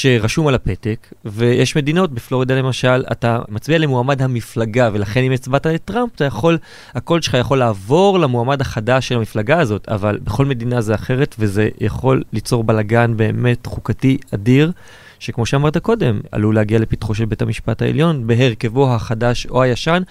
שרשום 0.00 0.46
על 0.46 0.54
הפתק, 0.54 1.06
ויש 1.24 1.76
מדינות, 1.76 2.12
בפלורידה 2.12 2.54
למשל, 2.54 3.04
אתה 3.12 3.38
מצביע 3.48 3.78
למועמד 3.78 4.22
המפלגה, 4.22 4.90
ולכן 4.92 5.22
אם 5.22 5.32
הצבעת 5.32 5.66
לטראמפ, 5.66 6.14
אתה 6.14 6.24
יכול, 6.24 6.58
הקול 6.94 7.20
שלך 7.20 7.34
יכול 7.40 7.58
לעבור 7.58 8.18
למועמד 8.18 8.60
החדש 8.60 9.08
של 9.08 9.16
המפלגה 9.16 9.60
הזאת, 9.60 9.88
אבל 9.88 10.18
בכל 10.22 10.46
מדינה 10.46 10.80
זה 10.80 10.94
אחרת, 10.94 11.34
וזה 11.38 11.68
יכול 11.80 12.22
ליצור 12.32 12.64
בלגן 12.64 13.16
באמת 13.16 13.66
חוקתי 13.66 14.18
אדיר. 14.34 14.72
שכמו 15.18 15.46
שאמרת 15.46 15.78
קודם, 15.78 16.20
עלול 16.32 16.54
להגיע 16.54 16.78
לפתחו 16.78 17.14
של 17.14 17.24
בית 17.24 17.42
המשפט 17.42 17.82
העליון 17.82 18.26
בהרכבו 18.26 18.94
החדש 18.94 19.46
או 19.46 19.62
הישן. 19.62 20.02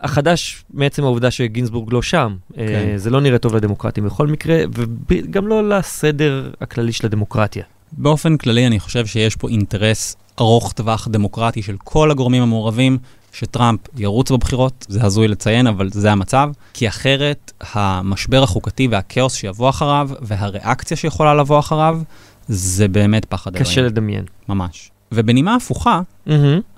החדש 0.00 0.64
מעצם 0.74 1.04
העובדה 1.04 1.30
שגינסבורג 1.30 1.92
לא 1.92 2.02
שם. 2.02 2.36
כן. 2.54 2.62
Uh, 2.94 2.98
זה 2.98 3.10
לא 3.10 3.20
נראה 3.20 3.38
טוב 3.38 3.56
לדמוקרטים 3.56 4.04
בכל 4.04 4.26
מקרה, 4.26 4.62
וגם 5.10 5.46
לא 5.46 5.68
לסדר 5.68 6.50
הכללי 6.60 6.92
של 6.92 7.06
הדמוקרטיה. 7.06 7.64
באופן 7.92 8.36
כללי 8.36 8.66
אני 8.66 8.80
חושב 8.80 9.06
שיש 9.06 9.36
פה 9.36 9.48
אינטרס 9.48 10.16
ארוך 10.40 10.72
טווח 10.72 11.08
דמוקרטי 11.08 11.62
של 11.62 11.76
כל 11.84 12.10
הגורמים 12.10 12.42
המעורבים, 12.42 12.98
שטראמפ 13.32 13.80
ירוץ 13.96 14.30
בבחירות, 14.30 14.86
זה 14.88 15.04
הזוי 15.04 15.28
לציין, 15.28 15.66
אבל 15.66 15.90
זה 15.92 16.12
המצב, 16.12 16.50
כי 16.74 16.88
אחרת 16.88 17.52
המשבר 17.72 18.42
החוקתי 18.42 18.88
והכאוס 18.88 19.34
שיבוא 19.34 19.68
אחריו, 19.68 20.10
והריאקציה 20.20 20.96
שיכולה 20.96 21.34
לבוא 21.34 21.58
אחריו, 21.58 22.00
זה 22.48 22.88
באמת 22.88 23.24
פחד 23.24 23.56
אלוהים. 23.56 23.70
קשה 23.70 23.82
לדמיין. 23.82 24.24
ממש. 24.48 24.90
ובנימה 25.12 25.54
הפוכה, 25.54 26.00
mm-hmm. 26.28 26.30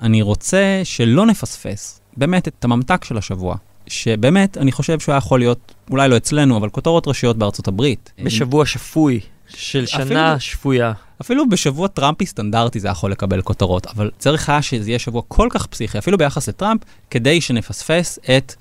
אני 0.03 0.23
רוצה 0.23 0.81
שלא 0.85 1.27
נפספס 1.27 2.01
באמת 2.16 2.49
את 2.49 2.64
הממתק 2.64 3.05
של 3.05 3.18
השבוע. 3.18 3.57
שבאמת, 3.87 4.57
אני 4.57 4.73
חושב 4.73 5.01
שהוא 5.01 5.12
היה 5.12 5.18
יכול 5.18 5.38
להיות, 5.38 5.75
אולי 5.90 6.09
לא 6.09 6.16
אצלנו, 6.16 6.57
אבל 6.57 6.68
כותרות 6.68 7.09
ראשיות 7.09 7.37
בארצות 7.37 7.68
הברית. 7.68 8.12
בשבוע 8.23 8.66
שפוי, 8.66 9.21
של 9.48 9.87
שנה 9.87 10.02
אפילו, 10.02 10.40
שפויה. 10.40 10.92
אפילו 11.20 11.48
בשבוע 11.48 11.88
טראמפי 11.88 12.26
סטנדרטי 12.26 12.80
זה 12.80 12.88
יכול 12.88 13.12
לקבל 13.12 13.42
כותרות, 13.42 13.87
אבל 13.87 14.11
צריך 14.18 14.48
היה 14.48 14.62
שזה 14.62 14.90
יהיה 14.90 14.98
שבוע 14.98 15.22
כל 15.28 15.48
כך 15.50 15.66
פסיכי, 15.66 15.98
אפילו 15.98 16.18
ביחס 16.18 16.48
לטראמפ, 16.48 16.80
כדי 17.11 17.40
שנפספס 17.40 18.18
את 18.37 18.54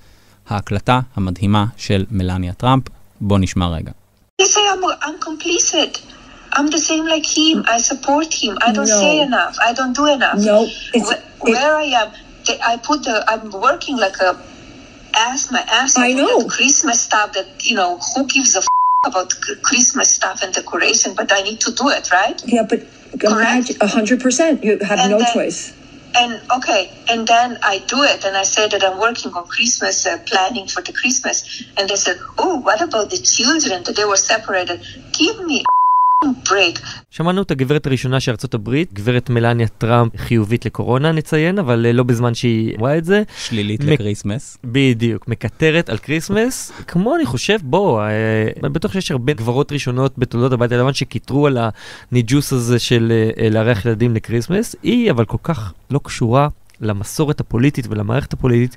ההקלטה 0.48 1.00
המדהימה 1.16 1.64
של 1.76 2.04
מלניה 2.10 2.52
טראמפ. 2.52 2.84
בוא 3.20 3.38
נשמע 3.38 3.68
רגע. 3.68 3.90
I'm, 6.58 6.70
the 6.70 6.78
same 6.78 7.06
like 7.14 7.26
him. 7.26 7.56
I 7.76 7.78
support 7.78 8.32
him. 8.32 8.52
I 8.66 8.72
don't 8.72 8.88
no. 8.88 9.00
say 9.04 9.20
enough. 9.20 9.54
I 9.68 9.72
don't 9.78 9.94
do 10.00 10.06
enough. 10.06 10.38
No, 10.38 10.66
it's, 10.94 11.08
where, 11.08 11.22
where 11.40 11.76
I 11.76 11.86
am, 12.02 12.08
they, 12.46 12.58
I 12.60 12.76
put 12.78 13.04
the. 13.04 13.16
I'm 13.28 13.50
working 13.50 13.96
like 13.96 14.16
a 14.28 14.30
ass 15.14 15.50
my 15.52 15.64
ass 15.80 15.92
I 15.98 16.12
know. 16.12 16.46
Christmas 16.46 16.98
stuff. 17.02 17.32
That 17.32 17.48
you 17.68 17.74
know 17.76 17.98
who 17.98 18.26
gives 18.26 18.54
a 18.56 18.58
f- 18.58 18.66
about 19.08 19.32
Christmas 19.62 20.08
stuff 20.10 20.42
and 20.42 20.52
decoration, 20.54 21.14
but 21.14 21.32
I 21.32 21.42
need 21.42 21.60
to 21.62 21.72
do 21.72 21.88
it, 21.88 22.10
right? 22.12 22.40
Yeah, 22.44 22.66
but 22.68 22.80
a 23.82 23.88
hundred 23.88 24.20
percent. 24.20 24.64
You 24.64 24.78
have 24.78 24.98
and 24.98 25.10
no 25.10 25.18
then, 25.18 25.32
choice. 25.32 25.72
And 26.16 26.40
okay, 26.56 26.90
and 27.10 27.26
then 27.26 27.58
I 27.62 27.84
do 27.86 28.02
it, 28.02 28.24
and 28.24 28.36
I 28.36 28.42
say 28.42 28.68
that 28.68 28.82
I'm 28.82 28.98
working 28.98 29.32
on 29.32 29.44
Christmas, 29.46 30.06
uh, 30.06 30.18
planning 30.26 30.66
for 30.66 30.82
the 30.82 30.92
Christmas, 30.92 31.62
and 31.76 31.88
they 31.88 31.96
said, 31.96 32.18
"Oh, 32.38 32.60
what 32.60 32.80
about 32.80 33.10
the 33.10 33.18
children 33.18 33.82
that 33.84 33.96
they 33.96 34.04
were 34.04 34.16
separated? 34.16 34.82
Give 35.12 35.36
me 35.44 35.64
שמענו 37.10 37.42
את 37.42 37.50
הגברת 37.50 37.86
הראשונה 37.86 38.20
של 38.20 38.30
ארצות 38.30 38.54
הברית, 38.54 38.92
גברת 38.92 39.30
מלניה 39.30 39.68
טראמפ, 39.68 40.16
חיובית 40.16 40.66
לקורונה 40.66 41.12
נציין, 41.12 41.58
אבל 41.58 41.86
לא 41.92 42.02
בזמן 42.02 42.34
שהיא 42.34 42.76
אמרה 42.78 42.98
את 42.98 43.04
זה. 43.04 43.22
שלילית 43.36 43.80
מק... 43.80 43.88
ל 43.88 43.94
Christmas. 43.94 44.58
בדיוק, 44.64 45.28
מקטרת 45.28 45.88
על 45.88 45.98
Christmas. 45.98 46.72
כמו 46.86 47.16
אני 47.16 47.26
חושב, 47.26 47.58
בוא, 47.62 48.02
אה, 48.02 48.08
אני 48.62 48.68
בטוח 48.68 48.92
שיש 48.92 49.10
הרבה 49.10 49.32
גברות 49.32 49.72
ראשונות 49.72 50.18
בתולדות 50.18 50.52
הבית 50.52 50.72
הלבן 50.72 50.92
שקיטרו 50.92 51.46
על 51.46 51.58
הניג'וס 52.12 52.52
הזה 52.52 52.78
של 52.78 53.12
אה, 53.40 53.50
לארח 53.50 53.86
ילדים 53.86 54.14
ל 54.14 54.20
Christmas. 54.20 54.76
היא 54.82 55.10
אבל 55.10 55.24
כל 55.24 55.38
כך 55.42 55.72
לא 55.90 56.00
קשורה 56.04 56.48
למסורת 56.80 57.40
הפוליטית 57.40 57.86
ולמערכת 57.90 58.32
הפוליטית, 58.32 58.76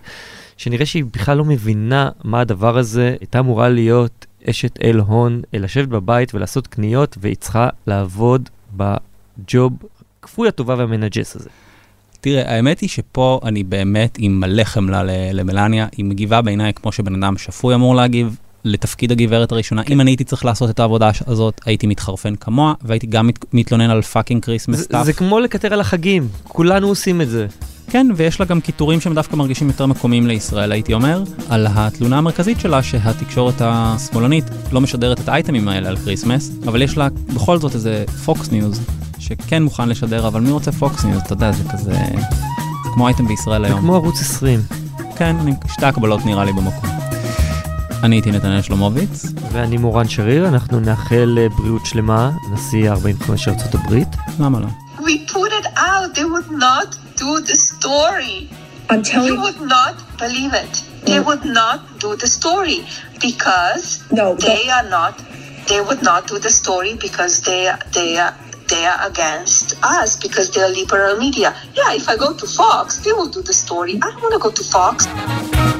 שנראה 0.58 0.86
שהיא 0.86 1.04
בכלל 1.13 1.38
לא 1.38 1.45
מבינה 1.45 2.10
מה 2.23 2.39
הדבר 2.39 2.77
הזה. 2.77 3.15
הייתה 3.19 3.39
אמורה 3.39 3.69
להיות 3.69 4.25
אשת 4.49 4.80
איל 4.84 5.00
הון, 4.99 5.41
לשבת 5.54 5.88
בבית 5.88 6.36
ולעשות 6.36 6.67
קניות, 6.67 7.17
והיא 7.21 7.36
צריכה 7.36 7.69
לעבוד 7.88 8.49
בג'וב 8.77 9.73
כפוי 10.21 10.47
הטובה 10.47 10.75
והמנג'ס 10.77 11.36
הזה. 11.36 11.49
תראה, 12.21 12.56
האמת 12.56 12.80
היא 12.80 12.89
שפה 12.89 13.39
אני 13.43 13.63
באמת 13.63 14.17
עם 14.19 14.39
מלא 14.39 14.63
חמלה 14.63 15.04
למלניה, 15.34 15.88
היא 15.97 16.06
מגיבה 16.06 16.41
בעיניי 16.41 16.73
כמו 16.73 16.91
שבן 16.91 17.23
אדם 17.23 17.38
שפוי 17.38 17.75
אמור 17.75 17.95
להגיב 17.95 18.38
לתפקיד 18.65 19.12
הגברת 19.12 19.51
הראשונה. 19.51 19.84
כן. 19.84 19.93
אם 19.93 20.01
אני 20.01 20.12
הייתי 20.12 20.23
צריך 20.23 20.45
לעשות 20.45 20.69
את 20.69 20.80
העבודה 20.80 21.12
הזאת, 21.27 21.62
הייתי 21.65 21.88
מתחרפן 21.88 22.36
כמוה, 22.36 22.73
והייתי 22.82 23.08
גם 23.08 23.27
מת, 23.27 23.45
מתלונן 23.54 23.89
על 23.89 24.01
fucking 24.02 24.44
Christmas 24.44 24.82
stuff. 24.82 25.06
זה 25.06 25.13
כמו 25.13 25.39
לקטר 25.39 25.73
על 25.73 25.82
החגים, 25.82 26.27
כולנו 26.43 26.88
עושים 26.88 27.21
את 27.21 27.30
זה. 27.30 27.47
כן, 27.91 28.08
ויש 28.15 28.39
לה 28.39 28.45
גם 28.45 28.62
קיטורים 28.62 29.01
שהם 29.01 29.13
דווקא 29.13 29.36
מרגישים 29.36 29.67
יותר 29.67 29.86
מקומיים 29.86 30.27
לישראל, 30.27 30.71
הייתי 30.71 30.93
אומר, 30.93 31.23
על 31.49 31.67
התלונה 31.69 32.17
המרכזית 32.17 32.60
שלה 32.60 32.84
שהתקשורת 32.84 33.56
השמאלנית 33.60 34.43
לא 34.71 34.82
משדרת 34.82 35.19
את 35.19 35.30
האייטמים 35.30 35.67
האלה 35.67 35.89
על 35.89 35.97
Christmas, 35.98 36.52
אבל 36.67 36.82
יש 36.82 36.97
לה 36.97 37.08
בכל 37.34 37.58
זאת 37.58 37.75
איזה 37.75 38.04
פוקס 38.25 38.51
ניוז, 38.51 38.82
שכן 39.19 39.63
מוכן 39.63 39.89
לשדר, 39.89 40.27
אבל 40.27 40.41
מי 40.41 40.51
רוצה 40.51 40.71
פוקס 40.71 41.04
ניוז? 41.04 41.21
אתה 41.21 41.34
יודע, 41.34 41.51
זה 41.51 41.63
כזה... 41.71 41.93
זה 42.84 42.89
כמו 42.93 43.08
אייטם 43.08 43.27
בישראל 43.27 43.65
היום. 43.65 43.75
זה 43.75 43.82
כמו 43.82 43.95
ערוץ 43.95 44.21
20. 44.21 44.60
כן, 45.15 45.36
שתי 45.67 45.86
הקבלות 45.86 46.25
נראה 46.25 46.45
לי 46.45 46.54
במקום. 46.54 46.89
אני 48.04 48.15
הייתי 48.15 48.32
נתנאל 48.32 48.62
שלומוביץ. 48.62 49.25
ואני 49.51 49.77
מורן 49.77 50.08
שריר, 50.08 50.47
אנחנו 50.47 50.80
נאחל 50.80 51.38
אה, 51.38 51.49
בריאות 51.49 51.86
שלמה, 51.86 52.32
נשיא 52.54 52.91
45 52.91 53.47
ארצות 53.47 53.75
הברית. 53.75 54.08
למה 54.39 54.60
לא? 54.60 54.67
We 54.99 55.32
put 55.32 55.51
it 55.62 55.67
out, 55.77 56.15
they 56.15 56.23
would 56.23 56.51
not 56.51 57.01
do 57.22 57.40
the 57.40 57.56
story. 57.56 58.50
I'm 58.90 59.04
telling 59.04 59.28
you 59.28 59.42
would 59.42 59.62
not 59.62 59.96
believe 60.18 60.54
it. 60.54 60.74
They 61.06 61.20
mm. 61.20 61.26
would 61.28 61.46
not 61.46 62.00
do 62.00 62.16
the 62.16 62.28
story 62.28 62.80
because 63.22 63.86
no, 64.12 64.36
they 64.36 64.70
are 64.70 64.88
not. 64.90 65.22
They 65.70 65.82
would 65.82 66.02
not 66.02 66.28
do 66.28 66.40
the 66.40 66.50
story 66.50 66.96
because 66.96 67.42
they 67.42 67.72
they 67.94 68.18
are 68.18 68.36
they 68.74 68.86
are 68.86 69.00
against 69.08 69.78
us 69.84 70.18
because 70.26 70.50
they 70.52 70.62
are 70.62 70.74
liberal 70.82 71.18
media. 71.18 71.56
Yeah, 71.76 71.94
if 71.94 72.10
I 72.10 72.18
go 72.18 72.34
to 72.34 72.48
Fox, 72.48 72.98
they 73.06 73.14
will 73.14 73.30
do 73.38 73.44
the 73.44 73.54
story. 73.54 74.00
I 74.02 74.10
don't 74.12 74.22
want 74.24 74.34
to 74.34 74.44
go 74.48 74.52
to 74.60 74.64
Fox. 74.64 75.71